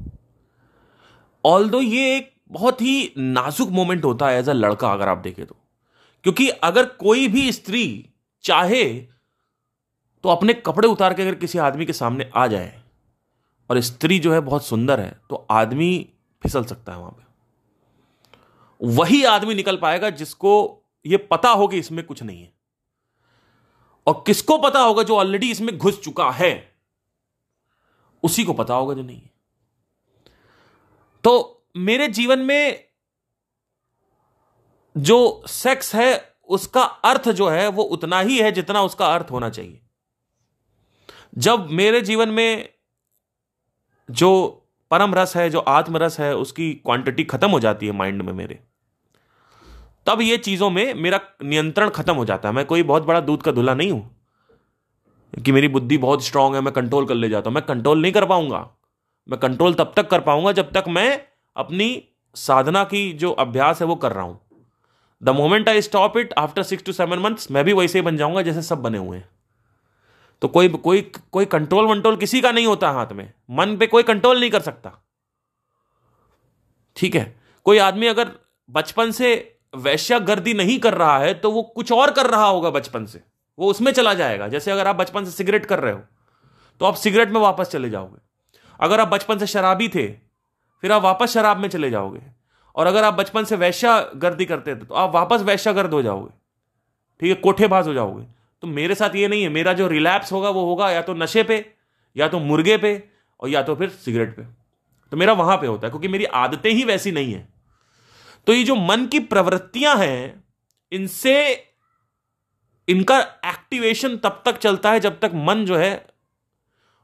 [1.46, 5.18] ऑल दो ये एक बहुत ही नाजुक मोमेंट होता है एज अ लड़का, अगर आप
[5.18, 5.56] देखें तो।
[6.26, 8.10] क्योंकि अगर कोई भी स्त्री
[8.44, 8.84] चाहे
[10.24, 12.82] तो अपने कपड़े उतार के अगर किसी आदमी के सामने आ जाए
[13.70, 16.10] और स्त्री जो है बहुत सुंदर है तो आदमी
[16.42, 17.22] फिसल सकता है वहाँ पे।
[18.82, 20.54] वही आदमी निकल पाएगा जिसको
[21.06, 22.52] यह पता हो कि इसमें कुछ नहीं है।
[24.08, 26.74] और किसको पता होगा जो ऑलरेडी इसमें घुस चुका है?
[28.24, 29.32] उसी को पता होगा जो नहीं है।
[31.24, 32.84] तो मेरे जीवन में
[34.96, 39.50] जो सेक्स है, उसका अर्थ जो है, वो उतना ही है जितना उसका अर्थ होना
[39.50, 39.80] चाहिए।
[41.38, 42.70] जब मेरे जीवन में
[44.10, 44.30] जो
[44.92, 48.34] परम रस है, जो आत्म रस है, उसकी क्वांटिटी खत्म हो जाती है माइंड में
[48.34, 48.60] मेरे,
[50.08, 53.44] तब ये चीज़ों में मेरा नियंत्रण खत्म हो जाता है। मैं कोई बहुत बड़ा दूध
[53.44, 54.16] का धुला नहीं हूँ,
[55.34, 58.12] कि मेरी बुद्धि बहुत स्ट्रांग है, मैं कंट्रोल कर ले जाता हूँ। मैं कंट्रोल नहीं
[58.12, 58.70] कर पाऊँगा।
[59.30, 62.04] मैं कंट्रोल तब तक कर पाऊँगा जब तक मैं अपनी
[62.36, 64.40] साधना की जो अभ्यास है वो कर रहा हूँ।
[65.22, 68.18] The moment I stop it after six to seven months मैं भी वैसे ही बन
[68.18, 69.30] जाऊँगा जैसे सब बने हुए हैं।
[70.42, 71.02] तो कोई कोई
[71.32, 74.62] कोई कंट्रोल वंट्रोल किसी का नहीं होता हाथ में। मन पे कोई कंट्रोल नहीं कर
[74.62, 74.92] सकता।
[76.98, 77.36] ठीक है?
[77.66, 78.32] कोई आदमी अगर
[78.70, 83.06] बचपन से वैश्यागर्दी नहीं कर रहा है तो वो कुछ और कर रहा होगा बचपन
[83.06, 83.22] से।
[83.58, 86.02] वो उसमें चला जाएगा। जैसे अगर आप बचपन से सिगरेट कर रहे हो
[86.82, 88.22] तो आप सिगरेट में वापस चले जाओगे।
[88.80, 90.08] अगर आप बचपन से शराबी थे
[90.84, 92.22] फिर आप वापस शराब में चले जाओगे।
[92.76, 96.32] और अगर आप बचपन से वैश्यागर्दी करते थे तो आप वापस वैश्यागर्द हो जाओगे।
[97.20, 98.26] ठीक है, कोठेबाज हो जाओगे।
[98.62, 101.44] तो मेरे साथ ये नहीं है, मेरा जो रिलैप्स होगा, वो होगा या तो नशे
[101.44, 101.74] पे,
[102.16, 103.10] या तो मुर्गे पे,
[103.40, 104.44] और या तो फिर सिगरेट पे।
[105.12, 107.54] तो मेरा वहाँ पे होता है, क्योंकि मेरी आदतें ही वैसी नहीं है।
[108.48, 110.44] तो ये जो मन की प्रवृत्तियाँ हैं,
[110.92, 111.54] इनसे,
[112.88, 116.06] इनका एक्टिवेशन तब तक चलता है जब तक मन जो है,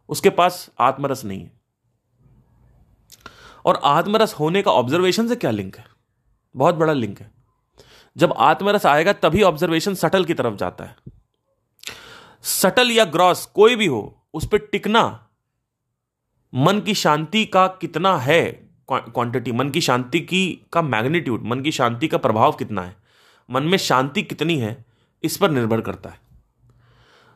[0.09, 1.58] उसके पास आत्मरस नहीं है।
[3.65, 5.85] और आत्मरस होने का ऑब्जर्वेशन से क्या लिंक है?
[6.55, 7.31] बहुत बड़ा लिंक है।
[8.15, 10.95] जब आत्मरस आएगा, तभी ऑब्जर्वेशन सटल की तरफ़ जाता है।
[12.43, 15.03] सटल या ग्रॉस कोई भी हो, उस पर टिकना,
[16.53, 18.41] मन की शांति का कितना है
[18.89, 22.95] क्वांटिटी मन की शांति की, का मैग्नीट्यूड मन की शांति का प्रभाव कितना है,
[23.49, 24.85] मन में शांति कितनी है,
[25.23, 26.19] इस पर निर्भर करता है।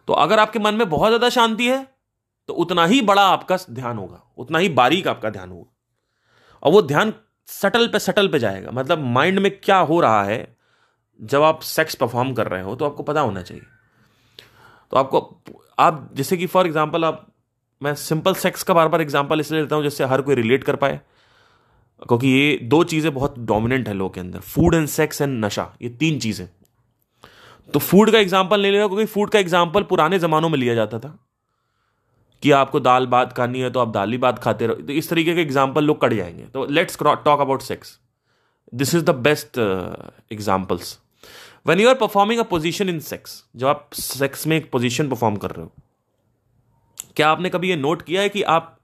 [0.07, 1.85] तो अगर आपके मन में बहुत ज़्यादा शांति है
[2.49, 5.72] तो उतना ही बड़ा आपका ध्यान होगा, उतना ही बारीक आपका ध्यान होगा।
[6.63, 7.13] और वो ध्यान
[7.49, 10.55] सटल पे सटल पे जाएगा। मतलब माइंड में क्या हो रहा है,
[11.19, 13.63] जब आप सेक्स परफॉर्म कर रहे हो तो आपको पता होना चाहिए।
[14.93, 15.19] तो आपको,
[15.79, 17.25] आप जैसे कि फॉर एग्ज़ाम्पल आप,
[17.81, 20.75] मैं सिंपल सेक्स का बार बार एग्ज़ाम्पल इसलिए लेता हूँ जिससे हर कोई रिलेट कर
[20.75, 20.99] पाए।
[22.01, 25.67] क्योंकि ये दो चीज़ें बहुत डोमिनेंट है लोग के अंदर। फ़ूड एंड सेक्स एंड नशा,
[25.81, 26.47] ये तीन चीज़ें।
[27.69, 30.99] तो फ़ूड का एग्ज़ाम्पल ले लेगा क्योंकि फ़ूड का एग्ज़ाम्पल पुराने ज़मानों में लिया जाता
[30.99, 31.17] था।
[32.43, 35.09] कि आपको दाल बात खानी है तो आप दाल ही बात खाते रहो। तो इस
[35.09, 37.99] तरीके के एग्ज़ाम्पल लोग कट जाएँगे। तो let's talk about sex
[38.73, 39.59] this is the best
[40.31, 40.97] examples
[41.65, 45.35] when you are performing a position in sex जब आप सेक्स में एक पोजिशन परफॉर्म
[45.35, 45.71] कर रहे हो,
[47.15, 48.77] क्या आपने कभी ये नोट किया है कि आप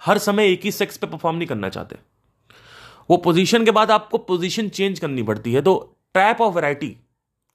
[0.00, 1.96] हर समय एक ही सेक्स पे परफॉर्म नहीं करना चाहते?
[3.10, 5.74] वो पोजीशन के बाद आपको पोजीशन चेंज करनी पड़ती है तो
[6.14, 6.96] ट्रैप ऑफ़ वैरायटी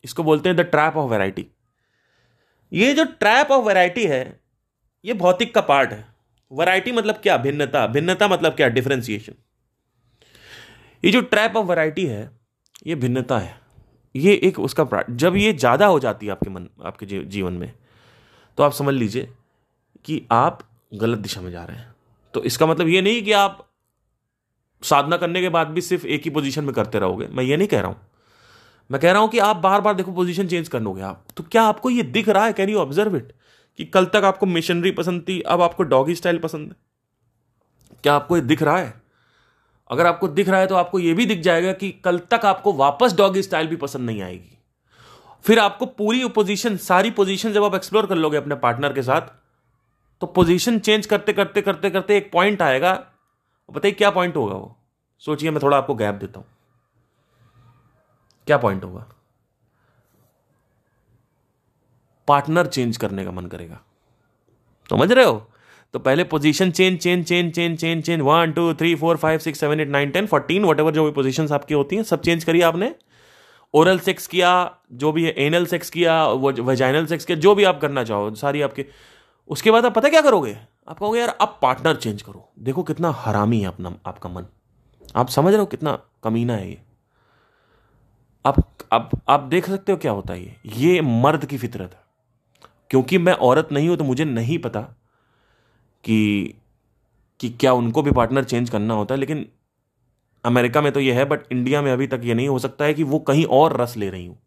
[0.03, 1.45] इसको बोलते हैं द ट्रैप ऑफ़ वैरायटी
[2.71, 4.23] ये जो ट्रैप ऑफ़ वैरायटी है
[5.05, 6.05] ये भौतिक का पार्ट है।
[6.51, 7.37] वैरायटी मतलब क्या?
[7.37, 8.67] भिन्नता। भिन्नता मतलब क्या?
[8.69, 9.33] डिफ्रेंसिएशन
[11.03, 12.29] ये जो ट्रैप ऑफ़ वैरायटी है,
[12.87, 13.55] ये भिन्नता है।
[14.15, 17.71] ये एक उसका पार्ट जब ये ज़्यादा हो जाती है आपके मन आपके जीवन में
[18.57, 19.29] तो आप समझ लीजिए
[20.05, 20.59] कि आप
[20.93, 21.93] गलत दिशा में जा रहे हैं।
[22.33, 23.67] तो इसका मतलब ये नहीं कि आप
[24.83, 27.67] साधना करने के बाद भी सिर्फ़ एक ही पोजीशन में करते रहोगे। मैं ये नहीं
[27.67, 28.01] कह रहा हूँ।
[28.89, 31.43] मैं कह रहा हूँ कि आप बार बार देखो पोजीशन चेंज कर लोगे आप। तो
[31.43, 32.53] क्या आपको ये दिख रहा है?
[32.53, 33.33] कैन यू ऑब्ज़र्व इट
[33.79, 36.75] कि कल तक आपको मिशनरी पसंद थी, अब आपको डॉगी स्टाइल पसंद है।
[38.03, 38.93] क्या आपको ये दिख रहा है?
[39.89, 42.73] अगर आपको दिख रहा है तो आपको यह भी दिख जाएगा कि कल तक आपको
[42.73, 44.57] वापस डॉगी स्टाइल भी पसंद नहीं आएगी।
[45.45, 49.21] फिर आपको पूरी पोजीशन सारी पोजीशन जब आप एक्सप्लोर कर लोगे अपने पार्टनर के साथ
[50.21, 52.93] तो पोजीशन चेंज करते करते करते करते एक पॉइंट आएगा।
[53.69, 54.75] बताइए क्या पॉइंट होगा वो?
[55.23, 56.47] सोचिए, मैं थोड़ा आपको गैप देता हूँ।
[58.47, 59.05] क्या पॉइंट होगा?
[62.27, 63.81] पार्टनर चेंज करने का मन करेगा।
[64.89, 65.51] समझ रहे हो?
[65.93, 69.59] तो पहले position change change change change change change one two three four five six
[69.59, 72.61] seven eight nine ten fourteen whatever जो भी पोजिशन आपकी होती हैं, सब चेंज करिए
[72.61, 72.95] आपने।
[73.73, 77.63] ओरल सेक्स किया, जो भी है एनल सेक्स किया वो वेजाइनल सेक्स किया, जो भी
[77.63, 78.85] आप करना चाहो, सारी आपके।
[79.47, 80.57] उसके बाद आप पता क्या करोगे?
[80.87, 84.45] आप कहोगे, यार, अब पार्टनर चेंज करो। देखो कितना हरामी है अपना, आपका मन।
[85.15, 86.81] आप समझ रहे हो कितना कमीना है ये।
[88.45, 92.04] आप आप आप देख सकते हो क्या होता है ये। ये मर्द की फितरत है।
[92.91, 94.81] क्योंकि मैं औरत नहीं हूँ तो मुझे नहीं पता
[96.03, 96.53] कि
[97.39, 99.45] कि क्या उनको भी पार्टनर चेंज करना होता है, लेकिन
[100.43, 102.93] अमेरिका में तो ये है बट इंडिया में अभी तक ये नहीं हो सकता है
[102.93, 104.37] कि वो कहीं और रस ले रही हूँ।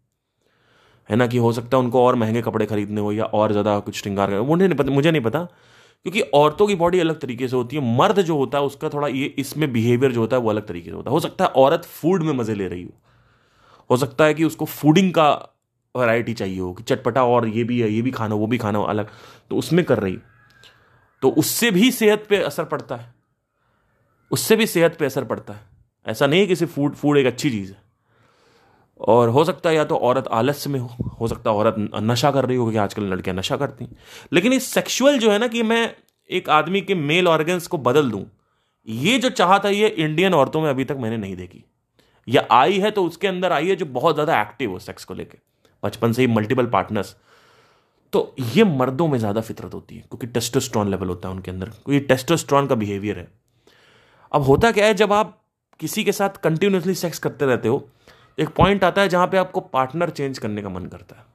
[1.09, 3.79] है ना कि हो सकता है उनको और महँगे कपड़े खरीदने हो या और ज़्यादा
[3.79, 5.43] कुछ श्रृंगार मुझे नहीं पता, मुझे नहीं पता,
[6.05, 9.07] क्योंकि औरतों की बॉडी अलग तरीके से होती है। मर्द जो होता है, उसका थोड़ा
[9.07, 11.49] ये, इसमें बिहेवियर जो होता है, वो अलग तरीके से होता है। हो सकता है
[11.57, 12.91] औरत फ़ूड में मज़े ले रही हो।
[13.89, 15.31] हो सकता है कि उसको फूडिंग का
[15.95, 18.79] वैरायटी चाहिए हो, कि चटपटा और ये भी है, ये भी खाना, वो भी खाना,
[18.79, 19.09] अलग।
[19.49, 20.17] तो उसमें कर रही।
[21.21, 23.13] तो उससे भी सेहत पे असर पड़ता है।
[24.31, 25.61] उससे भी सेहत पे असर पड़ता है।
[26.05, 27.77] ऐसा नहीं है कि सिर्फ़ फ़ूड फ़ूड एक अच्छी चीज़ है।
[28.99, 32.31] और हो सकता है या तो औरत आलस्य में हो हो सकता है औरत नशा
[32.31, 33.97] कर रही हो, क्योंकि आजकल लड़कियाँ नशा करती हैं।
[34.33, 35.95] लेकिन ये सेक्सुअल जो है ना कि मैं
[36.29, 38.25] एक आदमी के मेल ऑर्गन्स को बदल दूँ,
[38.87, 41.63] ये जो चाहत है, ये इंडियन औरतों में अभी तक मैंने नहीं देखी।
[42.27, 45.13] या आई है तो उसके अंदर आई है जो बहुत ज़्यादा एक्टिव हो सेक्स को
[45.13, 45.37] लेकर
[45.83, 47.15] बचपन से ही मल्टीपल पार्टनर्स
[48.13, 51.69] तो ये मर्दों में ज़्यादा फितरत होती है, क्योंकि टेस्टोस्ट्रॉन लेवल होता है उनके अंदर।
[51.69, 53.27] क्योंकि टेस्टोस्ट्रॉन का बिहेवियर है।
[54.31, 55.35] अब होता क्या है, जब आप
[55.79, 57.87] किसी के साथ कंटिन्यूसली सेक्स करते रहते हो,
[58.37, 61.27] एक पॉइंट आता है जहाँ पे आपको पार्टनर चेंज करने का मन करता है।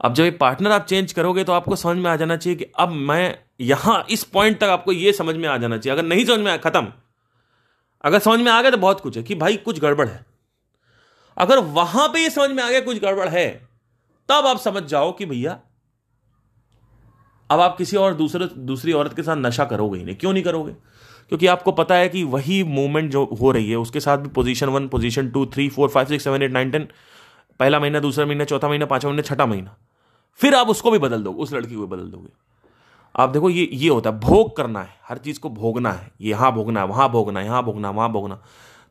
[0.00, 2.66] अब जब एक पार्टनर आप चेंज करोगे तो आपको समझ में आ जाना चाहिए कि
[2.76, 6.24] अब मैं यहाँ इस पॉइंट तक आपको यह समझ में आ जाना चाहिए। अगर नहीं
[6.24, 6.92] समझ में आया, खत्म।
[8.04, 10.24] अगर समझ में आ गया तो बहुत कुछ है कि भाई कुछ गड़बड़ है।
[11.38, 13.68] अगर वहाँ पे ये समझ में आ गया कुछ गड़बड़ है,
[14.28, 15.60] तब आप समझ जाओ कि भैया,
[17.50, 20.42] अब आप किसी और दूसरे, दूसरी औरत के साथ नशा करोगे ही नहीं। क्यों नहीं
[20.42, 20.72] करोगे?
[21.28, 24.66] क्योंकि आपको पता है कि वही मूवमेंट जो हो रही है, उसके साथ भी position
[24.66, 26.88] one position two three four five six seven eight nine ten
[27.60, 29.76] पहला महीना, दूसरा महीना, चौथा महीना, पांचवा महीना, छठा महीना।
[30.40, 32.28] फिर आप उसको भी बदल दोगे, उस लड़की को भी बदल दोगे।
[33.16, 36.52] आप देखो, ये ये होता है, भोग करना है, हर चीज़ को भोगना है यहाँ
[36.52, 38.42] भोगना है, वहाँ भोगना है, यहाँ भोगना वहाँ भोगना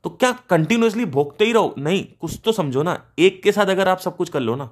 [0.04, 1.74] तो क्या कंटिन्यूसली भोगते ही रहो?
[1.78, 4.70] नहीं, कुछ तो समझो ना। एक के साथ अगर आप सब कुछ कर लो ना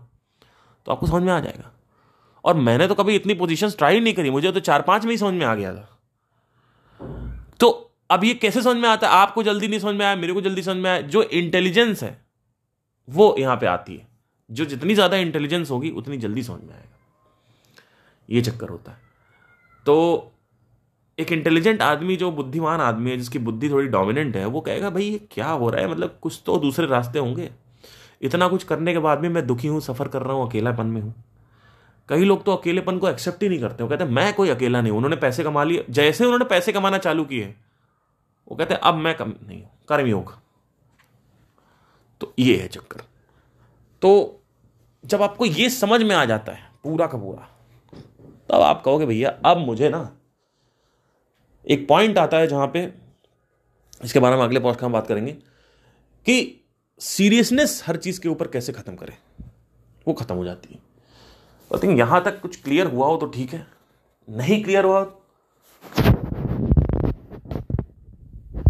[0.88, 1.72] तो आपको समझ में आ जाएगा।
[2.44, 5.18] और मैंने तो कभी इतनी पोजीशन ट्राई नहीं करी। मुझे तो चार पाँच में ही
[5.18, 5.88] समझ में आ गया था।
[7.60, 7.70] तो
[8.10, 9.14] अब ये कैसे समझ में आता है?
[9.14, 12.18] आपको जल्दी नहीं समझ में आया, मेरे को जल्दी समझ में आया। जो इंटेलिजेंस है,
[13.08, 14.08] वो यहाँ पे आती है।
[14.50, 16.98] जो जितनी ज़्यादा इंटेलिजेंस होगी, उतनी जल्दी समझ में आएगा।
[18.30, 18.98] ये चक्कर होता है।
[19.86, 20.32] तो
[21.20, 25.04] एक इंटेलिजेंट आदमी जो बुद्धिमान आदमी है, जिसकी बुद्धि थोड़ी डोमिनेंट है, वो कहेगा, भाई,
[25.04, 25.92] ये क्या हो रहा है?
[25.92, 27.50] मतलब कुछ तो दूसरे रास्ते होंगे।
[28.22, 31.02] इतना कुछ करने के बाद भी मैं दुखी हूँ, सफ़र कर रहा हूँ, अकेलापन में
[31.02, 31.14] हूँ।
[32.10, 34.94] कई लोग तो अकेलेपन को एक्सेप्ट ही नहीं करते। वो कहते मैं कोई अकेला नहीं
[34.94, 37.56] उन्होंने पैसे कमा लिए। जैसे उन्होंने पैसे कमाना चालू किए,
[38.48, 40.34] वो कहते हैं, अब मैं कम नहीं हूँ। कर्मयोग
[42.22, 43.02] तो ये है चक्कर।
[44.02, 44.42] तो
[45.06, 47.48] जब आपको ये समझ में आ जाता है, पूरा का पूरा,
[48.50, 50.10] तब आप कहोगे, भैया, अब मुझे ना
[51.66, 52.92] एक पॉइंट आता है जहाँ पे,
[54.04, 56.62] इसके बारे में अगले पॉस्ट का हम बात करेंगे, कि
[57.02, 59.18] सीरियसनेस हर चीज़ के ऊपर कैसे खत्म करें,
[60.08, 60.80] वो खत्म हो जाती है।
[61.72, 63.66] आई थिंक यहाँ तक कुछ क्लियर हुआ हो तो ठीक है,
[64.28, 65.04] नहीं क्लियर हुआ